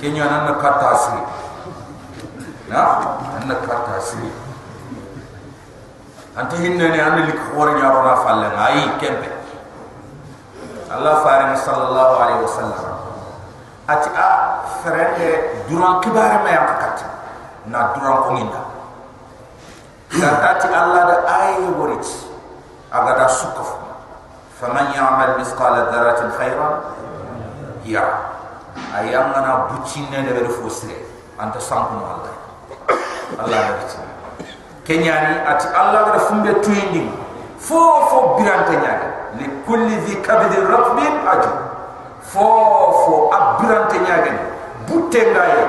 kenya 0.00 0.24
nan 0.24 0.46
na 0.48 0.52
kata 0.60 0.86
asri 0.96 1.22
na 2.68 2.80
nan 3.36 3.44
na 3.48 3.54
kata 3.60 3.98
asri 4.00 4.30
anti 6.36 6.56
hinna 6.56 6.88
ne 6.88 6.98
an 7.00 7.14
lik 7.28 7.36
khore 7.52 7.76
nya 7.76 7.92
rona 7.92 8.16
falle 8.24 8.48
ngai 8.56 8.96
kempe. 9.00 9.28
Allah 10.92 11.24
faran 11.24 11.56
sallallahu 11.56 12.14
alaihi 12.20 12.40
wasallam 12.44 12.91
ati 13.88 14.08
ah, 14.14 14.62
a 14.62 14.80
frende 14.82 15.28
duran 15.68 15.98
kibare 16.00 16.38
ma 16.42 16.50
yang 16.50 16.66
kat 16.78 16.98
na 17.66 17.92
duran 17.94 18.16
kuninda 18.30 18.60
kata 20.12 20.46
ati 20.58 20.66
allah 20.70 21.02
da 21.10 21.16
ayi 21.26 21.66
worit 21.74 22.06
aga 22.92 23.12
da 23.18 23.26
sukuf 23.28 23.74
faman 24.60 24.94
ya'mal 24.94 25.34
misqala 25.42 25.90
dharratin 25.90 26.30
khairan? 26.38 26.74
Ya. 27.82 28.06
Ayam 28.94 29.34
mana 29.34 29.66
bucinne 29.74 30.22
de 30.22 30.30
beru 30.38 30.54
fosre 30.62 30.94
anta 31.34 31.58
sampu 31.58 31.98
allah. 31.98 32.30
Allah 33.42 33.58
da 33.58 33.72
bucin 33.82 34.04
kenyani 34.86 35.42
ati 35.46 35.66
allah 35.74 36.12
da 36.14 36.18
fumbe 36.30 36.52
tuindi 36.62 37.10
fo 37.58 38.06
fo 38.10 38.18
birante 38.38 38.76
nyaade 38.76 39.08
li 39.40 39.46
kulli 39.66 39.96
dhi 40.06 40.14
kabdi 40.22 40.56
rabbin 40.62 41.14
ajab 41.26 41.71
fofo 42.32 43.30
abirante 43.30 43.98
nyagen 44.00 44.38
butte 44.88 45.20
ngaye. 45.32 45.64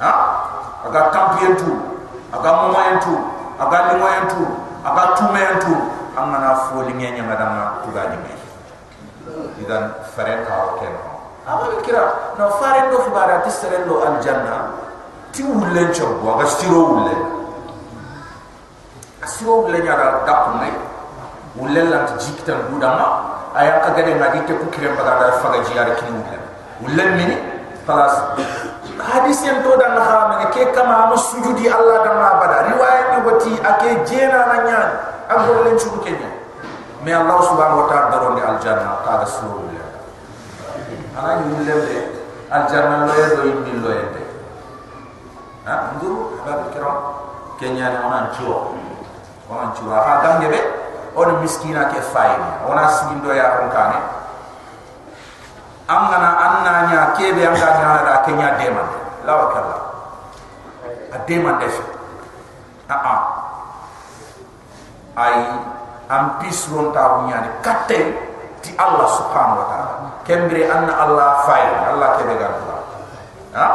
Ha? 0.00 0.12
Aga 0.88 1.00
campion 1.14 1.54
tu 1.56 1.72
aga 2.32 2.50
moyen 2.72 2.96
tu 2.98 3.14
aga 3.60 3.78
li 3.92 3.94
tu 4.32 4.42
aga 4.82 5.04
tu 5.14 5.22
moyen 5.30 5.56
tu 5.60 5.72
amana 6.16 6.56
fo 6.66 6.82
li 6.82 6.92
nge 6.96 7.10
nyama 7.16 7.34
dama 7.36 7.62
tu 7.84 7.92
gani 7.92 8.16
me 8.24 8.32
idan 9.60 9.92
fare 10.16 10.44
ka 10.44 10.76
ken 10.80 10.92
aba 11.46 11.80
kira 11.84 12.34
no 12.38 12.48
fare 12.58 12.90
do 12.90 12.98
fubara 13.04 13.40
ti 13.44 13.50
serendo 13.50 14.00
al 14.02 14.18
janna 14.24 14.72
ti 15.30 15.42
wulen 15.42 15.92
cho 15.92 16.18
bo 16.20 16.34
aga 16.34 16.46
stiro 16.48 16.80
wulen 16.96 17.20
asiro 19.22 19.62
wulen 19.62 19.84
yara 19.84 20.24
dapu 20.26 20.56
me 20.58 20.68
wulen 21.56 21.88
lan 21.92 22.08
jikitan 22.18 22.68
budama 22.72 23.31
aya 23.54 23.84
agade 23.86 24.12
ngadi 24.16 24.40
te 24.46 24.52
ku 24.56 24.66
kirem 24.70 24.96
baga 24.96 25.18
da 25.20 25.26
faga 25.40 25.60
jiar 25.66 25.88
ki 25.96 26.06
ni. 26.10 26.20
Ngel 26.20 26.42
ulen 26.86 27.10
mini 27.16 27.36
hadis 29.02 29.42
yang 29.42 29.62
to 29.66 29.74
dan 29.78 29.98
lah, 29.98 30.04
haram 30.06 30.30
ne 30.38 30.46
ke 30.54 30.70
kama 30.70 31.10
am 31.10 31.12
sujudi 31.18 31.66
allah 31.66 32.06
dan 32.06 32.14
lah 32.18 32.38
abada 32.38 32.58
riwayat 32.70 33.06
ni 33.10 33.18
wati 33.26 33.52
ake 33.58 33.90
jena 34.06 34.46
na 34.46 34.56
nyaan 34.62 34.90
abdo 35.26 35.66
len 35.66 35.74
chu 35.74 35.90
ke 36.02 36.14
me 37.02 37.10
allah 37.10 37.38
subhanahu 37.42 37.82
wa 37.82 37.86
ta'ala 37.90 38.06
daron 38.14 38.32
di 38.38 38.42
aljanna 38.46 39.02
ta 39.02 39.22
da 39.22 39.26
surul 39.26 39.66
ya 39.74 39.86
ana 41.18 41.28
ya, 41.28 41.34
ha, 41.34 41.40
ni 41.42 41.44
ulen 41.58 41.80
de 41.82 41.98
aljanna 42.46 42.96
lo 43.10 43.12
ye 43.18 43.26
do 43.34 43.42
yimbi 43.50 43.72
lo 43.82 43.90
ye 43.90 44.04
de 44.14 44.22
ha 45.66 45.74
nduru 45.98 46.38
ba 46.46 46.70
kiram 46.70 46.98
kenya 47.58 47.90
na 47.90 47.98
onan 48.06 48.24
chuwa 48.30 48.70
onan 49.50 49.70
chuwa 49.74 49.98
ha 49.98 50.12
dangebe 50.22 50.81
on 51.16 51.40
miskina 51.44 51.92
ke 51.92 52.00
fayni 52.00 52.50
ona 52.68 52.88
sindo 52.88 53.30
ya 53.32 53.60
ron 53.60 53.68
kane. 53.68 53.98
Amana 55.88 56.30
anna 56.38 56.74
nya 56.88 57.00
kebe 57.18 57.42
anga 57.44 57.68
nya 57.76 57.88
da 58.06 58.14
kenya 58.24 58.48
dema 58.56 58.84
la 59.26 59.32
wakala 59.36 59.76
a 61.12 61.18
dema 61.28 61.60
defi 61.60 61.84
a 62.88 62.96
a 62.96 63.16
ay 65.20 65.36
am 66.08 66.40
pisron 66.40 66.92
ta 66.96 67.28
nya 67.28 67.44
ni. 67.44 67.50
Katte 67.60 67.98
ti 68.64 68.70
allah 68.80 69.08
subhanahu 69.10 69.60
wa 69.60 69.66
taala. 69.68 69.94
Kembere 70.24 70.70
anna 70.70 70.92
allah 71.02 71.44
fay 71.44 71.64
allah 71.92 72.08
kebe 72.16 72.34
gar 72.40 72.54
ha? 73.52 73.68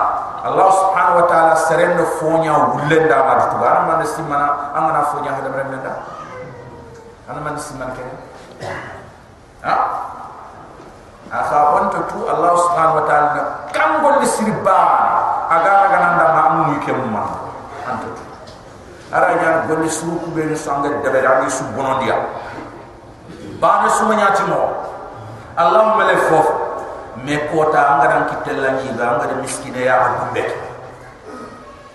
Allah 0.47 0.67
subhanahu 0.69 1.19
wa 1.21 1.25
taala 1.29 1.53
serendo 1.69 2.05
fonya 2.21 2.53
wulenda 2.73 3.17
ma 3.25 3.33
tu 3.51 3.55
gar 3.61 3.83
man 3.85 3.99
simana 4.05 4.71
amana 4.73 5.01
fonya 5.11 5.33
hada 5.33 5.49
remenda 5.49 5.91
ana 7.27 7.39
man 7.43 7.55
simana 7.59 7.91
ke 7.91 8.03
ha? 9.63 9.75
Asa 11.27 11.57
wonto 11.75 11.99
tu 12.07 12.23
allah 12.23 12.55
subhanahu 12.55 13.03
wa 13.03 13.05
ta'ala 13.05 13.67
kam 13.75 13.99
gol 13.99 14.23
sirba 14.23 14.79
aga 15.51 15.71
aga 15.91 15.97
nanda 15.99 16.25
ma 16.31 16.41
amu 16.55 16.79
ke 16.79 16.87
mumma 16.95 17.51
anto 17.83 18.07
tu 18.15 18.23
ara 19.11 19.35
nya 19.35 19.67
gol 19.67 19.83
su 19.91 20.07
ku 20.23 20.31
be 20.31 20.55
so 20.55 20.71
anga 20.71 21.03
debe 21.03 21.19
da 21.19 21.43
ni 21.43 21.51
su 21.51 21.67
bono 21.75 21.99
dia. 21.99 22.15
Ba 23.59 23.83
na 23.83 23.89
su 23.91 24.07
nya 24.15 24.31
ti 24.31 24.47
mo 24.47 24.71
allah 25.59 25.99
ma 25.99 26.03
le 26.07 26.15
fof. 26.31 26.47
Me 27.27 27.35
kota 27.51 27.81
anga 27.99 28.07
dan 28.07 28.23
kitella 28.31 28.79
ni 28.79 28.87
ga 28.95 29.19
anga 29.19 29.27
de 29.27 29.35
miskine 29.43 29.83
ya 29.83 29.99
ko 30.15 30.31
be 30.31 30.47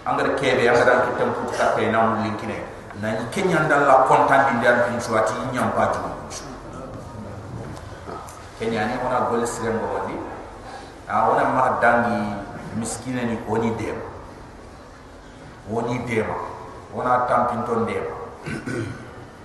anga 0.04 0.28
de 0.28 0.30
kebe 0.36 0.68
anga 0.68 0.84
dan 0.84 0.98
kitem 1.08 1.32
pu 1.32 1.48
ta 1.56 1.72
ke 1.72 1.88
na 1.88 2.04
mu 2.04 2.20
linkine 2.20 2.58
na 3.02 3.18
ni 3.18 3.26
kenya 3.34 3.66
ndalla 3.66 4.06
kontan 4.06 4.46
di 4.46 4.54
dan 4.62 4.86
bin 4.86 4.94
suati 5.02 5.34
nyam 5.50 5.74
pa 5.74 5.90
ju 5.90 6.06
kenya 8.62 8.86
ni 8.86 8.94
ona 9.02 9.26
gol 9.26 9.42
sirem 9.42 9.74
bo 9.82 9.90
wadi 9.98 10.14
a 11.10 11.26
ona 11.34 11.42
ma 11.50 11.82
dangi 11.82 12.38
miskine 12.78 13.26
ni 13.26 13.36
oni 13.50 13.74
dem 13.74 13.98
oni 15.66 15.98
dem 16.06 16.30
ona 16.94 17.26
tampin 17.26 17.66
ton 17.66 17.90
dem 17.90 18.06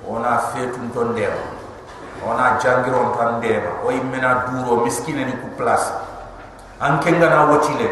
ona 0.06 0.38
fetun 0.54 0.94
ton 0.94 1.18
dem 1.18 1.34
ona 2.22 2.62
jangiron 2.62 3.10
ton 3.18 3.42
dem 3.42 3.66
o 3.82 3.90
imena 3.90 4.46
duro 4.54 4.86
miskine 4.86 5.26
ni 5.26 5.34
ku 5.34 5.50
place 5.58 5.90
an 6.78 7.02
kenga 7.02 7.26
na 7.26 7.50
woti 7.50 7.74
le 7.74 7.90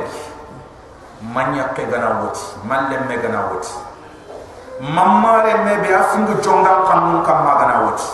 manya 1.26 1.74
ke 1.74 1.90
gana 1.90 2.22
woti 2.22 2.54
malle 2.70 3.02
me 3.10 3.18
gana 3.18 3.50
woti 3.50 3.85
mamare 4.80 5.64
me 5.64 5.74
be 5.80 5.90
afingo 5.94 6.36
jonga 6.44 6.84
kanun 6.88 7.24
kam 7.24 7.46
magana 7.48 7.88
woti. 7.88 8.10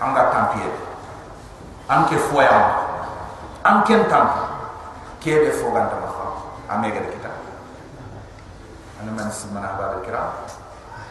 Anga 0.00 0.32
tampier 0.32 0.72
anke 1.90 2.16
foya 2.30 2.56
anke 3.66 4.08
tam 4.08 4.26
kebe 5.20 5.52
fogan 5.52 5.90
tam 5.90 6.06
fa 6.08 6.26
amega 6.72 7.04
kita. 7.10 7.30
Ana 9.02 9.10
man 9.12 9.28
simana 9.28 9.76
ba 9.76 10.00
kira. 10.00 10.46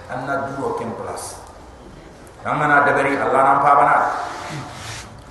Anna 0.10 0.50
duo 0.50 0.74
kem 0.80 0.90
plus. 0.98 1.38
Amana 2.42 2.82
debari 2.88 3.14
allah 3.20 3.42
nam 3.44 3.58
pa 3.62 3.72
bana. 3.78 3.98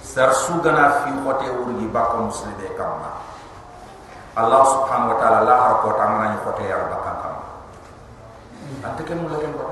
Sar 0.04 0.30
sugana 0.30 1.02
fi 1.02 1.10
khote 1.24 1.50
urgi 1.50 1.88
bakko 1.90 2.30
muslide 2.30 2.76
kamma. 2.78 3.26
Allah 4.38 4.62
subhanahu 4.62 5.12
wa 5.14 5.18
taala 5.18 5.40
la 5.42 5.54
har 5.58 5.74
ko 5.82 5.98
tamana 5.98 6.30
ni 6.30 6.38
khote 6.46 6.62
ya 6.62 6.78
bakkan 6.86 7.37
kam 8.68 8.90
ante 8.92 9.02
kem 9.04 9.18
mulla 9.24 9.38
kem 9.40 9.52
ko 9.56 9.64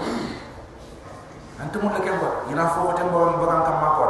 ante 1.61 1.77
mulla 1.79 2.01
kem 2.01 2.17
ko 2.19 2.29
ina 2.51 2.65
fo 2.73 2.81
khote 2.89 3.03
mbo 3.05 3.19
bakkan 3.41 3.61
kam 3.69 3.77
ma 3.81 3.89
ko 3.97 4.05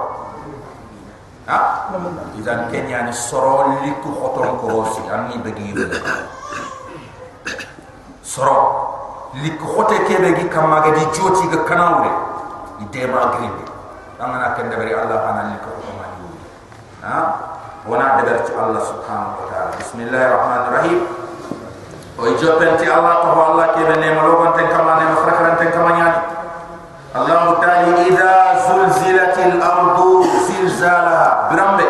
ha? 1.46 1.58
Izan 2.38 2.70
kenya 2.70 3.02
ni 3.06 3.12
soro 3.12 3.82
liku 3.82 4.10
khoton 4.14 4.58
ko 4.62 4.66
rosi 4.70 5.02
anni 5.10 5.38
begi 5.42 5.74
soro 8.22 8.56
liku 9.42 9.66
khote 9.66 9.96
kebe 10.06 10.34
gi 10.38 10.46
kamma 10.48 10.80
ga 10.80 10.90
di 10.94 11.04
joti 11.14 11.44
ga 11.50 11.58
kanawre 11.66 12.10
ide 12.86 13.06
ma 13.10 13.34
grinde 13.34 13.64
amana 14.22 14.54
ken 14.54 14.70
dabari 14.70 14.94
allah 14.94 15.18
ana 15.34 15.42
liku 15.50 15.68
khoton 15.74 15.94
ma 15.98 16.06
di 16.14 16.26
ha? 17.02 17.18
Wana 17.86 18.18
dabar 18.18 18.42
ci 18.42 18.50
allah 18.50 18.82
subhanahu 18.82 19.38
wa 19.38 19.46
ta'ala. 19.46 19.70
Bismillahir 19.78 20.26
rahmanir 20.34 20.70
rahim 20.74 20.98
o 22.18 22.22
jopenti 22.40 22.86
allah 22.88 23.14
to 23.22 23.28
allah 23.36 23.66
kebe 23.76 23.96
ne 24.00 24.08
ma 24.14 24.22
logon 24.24 24.52
ten 24.56 24.68
kamma 24.72 24.94
ne 25.00 25.04
ma 25.12 25.16
frakran 25.20 25.54
ten 25.60 25.70
kamma 25.72 25.90
nyani 25.92 26.20
allah 27.12 27.60
ta'ala 27.60 28.00
idha 28.08 28.32
zulzilatil 28.68 29.56
ardu 29.60 30.24
zilzala 30.48 31.48
birambe 31.52 31.86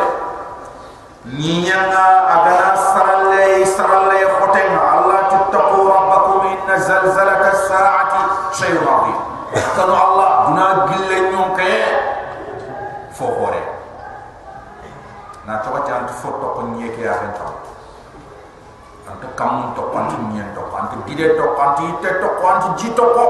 nyinyanga 1.26 2.04
agana 2.34 2.70
saralle 2.74 3.66
saralle 3.66 4.18
khotenga 4.38 4.80
allah 4.98 5.20
tuttaqu 5.30 5.78
rabbakum 5.94 6.40
inna 6.54 6.76
zalzalata 6.78 7.50
as-sa'ati 7.54 8.20
shay'un 8.54 8.86
'azim. 8.86 9.18
Kanu 9.74 9.94
allah 9.94 10.30
duna 10.50 10.66
gille 10.90 11.18
nyonke 11.30 11.70
fo 13.14 13.26
hore 13.30 13.62
na 15.46 15.62
to 15.62 15.70
wati 15.70 15.90
antu 15.94 16.12
foto 16.18 16.46
ko 16.54 16.60
nyeke 16.74 17.00
ya 17.02 17.14
hen 17.22 17.32
taw 17.38 17.48
antu 17.54 17.70
kam 19.36 19.74
to 19.76 19.82
kwanti 19.92 20.16
nyen 20.32 20.48
to 20.56 20.60
kwanti 20.72 20.96
dide 21.06 21.36
to 21.36 21.44
kwanti 21.54 21.84
te 22.02 22.10
to 22.20 22.28
kwanti 22.40 22.68
ji 22.80 22.88
to 22.96 23.04
ko 23.14 23.24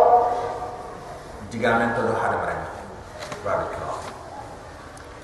diga 1.51 1.79
men 1.79 1.91
to 1.95 2.01
ha 2.15 2.27
de 2.31 2.37
barani 2.39 2.69
barakallah. 3.45 3.99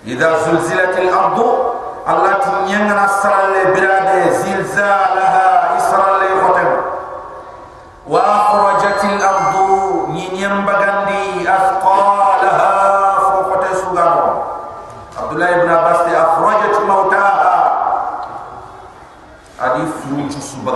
Idza 0.04 0.28
zulzilat 0.44 0.98
al 0.98 1.10
ard 1.14 1.38
allah 2.06 2.34
nyen 2.66 2.90
na 2.90 3.06
birade 3.74 4.18
zilzalaha 4.42 5.78
israle 5.78 6.28
khotem 6.42 6.70
wa 8.06 8.20
akhrajat 8.20 9.02
al 9.06 9.22
ard 9.22 9.54
nyen 10.10 10.66
bagandi 10.66 11.46
asqa 11.46 11.91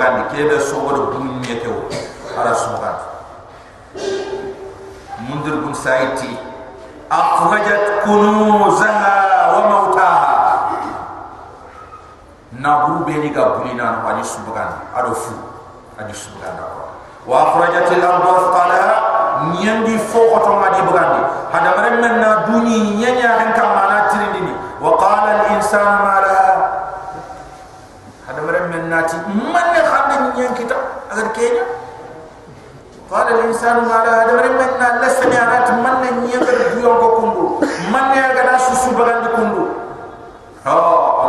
kandi 0.07 0.23
kebe 0.31 0.63
sobolo 0.63 1.11
bun 1.11 1.43
nyete 1.43 1.67
wo 1.67 1.91
ara 2.39 2.55
sumra 2.55 2.95
mundir 5.27 5.59
bun 5.67 5.75
saiti 5.75 6.31
akhrajat 7.11 8.07
kunuzaha 8.07 9.15
wa 9.51 9.61
mautaha 9.67 10.35
nabu 12.55 13.03
beni 13.03 13.35
ga 13.35 13.59
bulina 13.59 13.99
no 13.99 14.07
ali 14.07 14.23
subran 14.23 14.95
ado 14.95 15.11
fu. 15.11 15.35
Ali 15.99 16.15
subran 16.15 16.55
ko 16.55 16.87
wa 17.27 17.37
akhrajat 17.51 17.91
al 17.99 18.07
ardh 18.07 18.47
qala 18.55 18.83
nyandi 19.59 19.99
fokoto 20.07 20.55
ngadi 20.63 20.87
brandi 20.87 21.21
hada 21.51 21.71
men 21.99 22.15
na 22.23 22.47
duni 22.47 22.95
nyanya 23.03 23.43
kan 23.43 23.51
kamana 23.59 24.07
tirindini 24.15 24.55
wa 24.79 24.95
qala 25.03 25.35
al 25.35 25.59
insanu 25.59 25.99
كتا 31.16 31.16
اگر 31.16 31.28
كينيا 31.36 31.66
قال 33.12 33.28
الانسان 33.28 33.76
ما 33.76 33.98
لها 34.06 34.24
هذا 34.26 34.34
مرمن 34.34 35.02
لسني 35.02 35.38
انات 35.44 35.70
من 35.72 35.96
نين 36.24 36.42
ديو 36.76 36.92
كوندو 37.00 37.60
من 37.94 38.06
يغدا 38.18 38.58
سوسو 38.58 38.92
بغاندي 38.98 39.30
كوندو 39.36 39.64
ها 40.66 40.78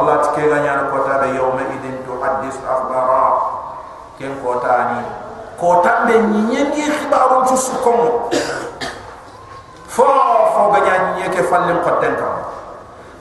الله 0.00 0.16
تكي 0.16 0.44
غنيا 0.53 0.90
كوتا 0.92 1.24
يوم 1.24 1.59
اذن 1.59 1.96
تحدث 2.07 2.57
اخبارا 2.70 3.24
كن 4.18 4.32
كوتاني 4.44 5.03
kota 5.62 6.11
be 6.11 6.18
nyengi 6.18 6.90
khibaru 6.90 7.46
ci 7.46 7.55
sukom 7.55 8.26
fo 9.86 10.07
fo 10.50 10.62
ganya 10.74 11.14
nyeke 11.14 11.46
fallen 11.46 11.78
qotten 11.86 12.18
kam 12.18 12.34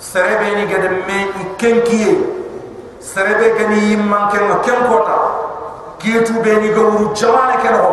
serebe 0.01 0.49
ni 0.57 0.65
gade 0.65 0.89
me 1.05 1.17
i 1.37 1.43
kenkiye 1.61 2.17
serebe 2.97 3.53
gani 3.61 3.93
yimman 3.93 4.33
ken 4.33 4.49
ken 4.65 4.79
kota 4.89 5.17
kiitu 5.98 6.32
be 6.42 6.52
ni 6.60 6.68
gawru 6.74 7.12
jamane 7.14 7.56
ke 7.62 7.70
no 7.70 7.84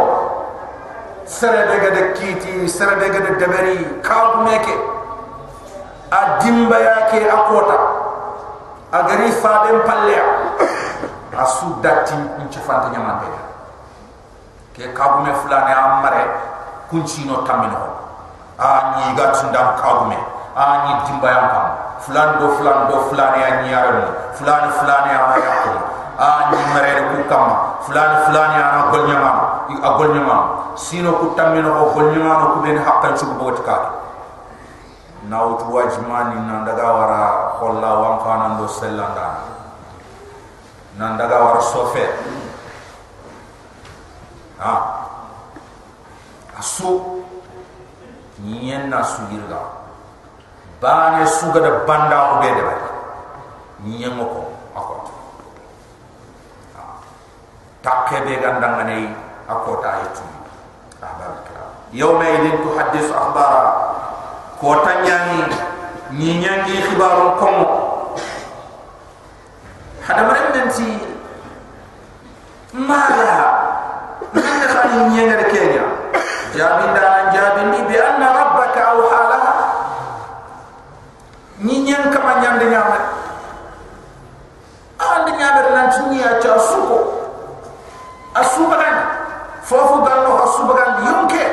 sere 1.26 1.68
de 1.68 1.78
gade 1.80 2.02
kiiti 2.14 2.68
sere 2.70 2.96
de 3.00 3.08
gade 3.10 3.38
deberi 3.40 4.02
kaw 4.02 4.44
meke 4.44 4.76
a 6.12 6.38
dimba 6.44 6.78
ya 6.80 6.96
ke 7.10 7.24
akota 7.30 7.78
a 8.92 9.00
gari 9.08 9.32
fa 9.32 9.64
dem 9.68 9.82
palle 9.88 10.18
a 11.38 11.46
su 11.46 11.80
datti 11.82 12.14
in 12.14 12.50
ci 12.52 12.60
fanta 12.60 12.90
nyamante 12.90 13.28
ke 14.76 14.92
kaw 14.94 15.22
me 15.24 15.34
fulane 15.34 15.72
amare 15.74 16.24
kunci 16.90 17.26
no 17.26 17.42
tamino 17.44 17.82
a 18.60 18.96
ni 18.98 19.14
ga 19.16 19.32
tundam 19.32 19.76
kaw 19.80 20.06
me 20.06 20.18
a 20.56 20.66
ni 20.86 20.92
dimba 21.08 21.30
ya 21.32 21.42
kam 21.50 21.68
fulan 22.04 22.38
do 22.38 22.48
fulan 22.60 22.88
do 22.92 23.00
fulan 23.10 23.40
ya 23.40 23.62
ni 23.64 23.72
yaron 23.72 24.12
fulan 24.36 24.70
fulan 24.76 25.04
ya 25.08 25.20
ma 25.32 25.36
yakko 25.40 25.72
a 26.18 26.52
ni 26.52 26.58
mare 26.74 26.94
ku 27.10 27.24
kam. 27.30 27.48
Fulan 27.86 28.12
fulan 28.28 28.50
ya 28.58 28.66
na 28.74 28.82
gol 28.92 29.04
nyama. 29.08 29.32
A 29.70 29.90
gol 29.98 30.10
nyama. 30.14 30.38
Sino 30.78 31.14
ku 31.20 31.34
tamino 31.38 31.70
ko 31.74 31.84
gol 31.98 32.08
nyama 32.14 32.34
no 32.40 32.46
ku 32.54 32.58
ben 32.66 32.78
hakkan 32.78 33.14
su 33.18 33.26
bo 33.38 33.52
tika 33.54 34.02
nawtu 35.24 35.72
wajmani 35.72 36.36
nan 36.36 36.68
daga 36.68 36.84
wara 36.84 37.22
holla 37.56 37.92
wan 38.04 38.16
kana 38.20 38.60
do 38.60 38.68
sellanda 38.68 39.40
nan 41.00 41.16
daga 41.16 41.38
wara 41.40 41.62
sofe. 41.64 42.06
Ha? 44.60 44.74
Asu. 46.60 47.24
Nyen 48.44 48.90
na 48.92 49.00
su 49.06 49.24
yirga. 49.32 49.62
Bane 50.84 51.24
suga 51.24 51.64
da 51.64 51.72
banda 51.88 52.18
ko 52.28 52.34
be 52.44 52.50
de 52.52 52.64
nyen 53.84 54.16
ko 54.20 54.52
akot 54.76 55.13
takke 57.84 58.24
be 58.24 58.40
gandanga 58.40 58.88
nei 58.88 59.12
akota 59.46 60.08
itu. 60.08 60.24
Ahbar 61.04 61.44
kira 61.44 61.64
yawma 61.92 62.24
idin 62.24 62.56
tuhaddis 62.64 63.12
akhbara. 63.12 63.64
Ko 64.58 64.80
tanyani 64.88 65.52
ni 66.16 66.40
nyangi 66.40 66.80
khibaru 66.88 67.36
kom 67.36 67.58
hada 70.08 70.24
mare 70.24 70.56
menti 70.56 70.88
mala 72.72 73.36
min 74.32 74.48
khani 74.64 75.00
nyanga 75.12 75.36
de 75.44 75.46
kenya? 75.52 75.86
Jabinda 76.56 77.04
jabindi 77.36 77.82
bi 77.92 77.98
anna 78.00 78.28
rabbaka 78.32 78.82
aw 78.94 79.00
halaha 79.12 79.54
ni 81.60 81.84
nyen 81.84 82.14
kama 82.14 82.40
nyande 82.40 82.72
nyama 82.72 82.98
ande 85.02 85.34
asubagan 88.34 88.98
fofu 89.64 90.02
gallo 90.04 90.32
asubagan 90.44 90.92
yonke 91.06 91.46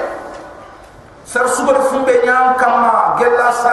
sar 1.25 1.47
subar 1.53 1.79
fumbe 1.93 2.15
nyam 2.25 2.57
kama 2.57 3.15
gella 3.21 3.49
sa 3.53 3.73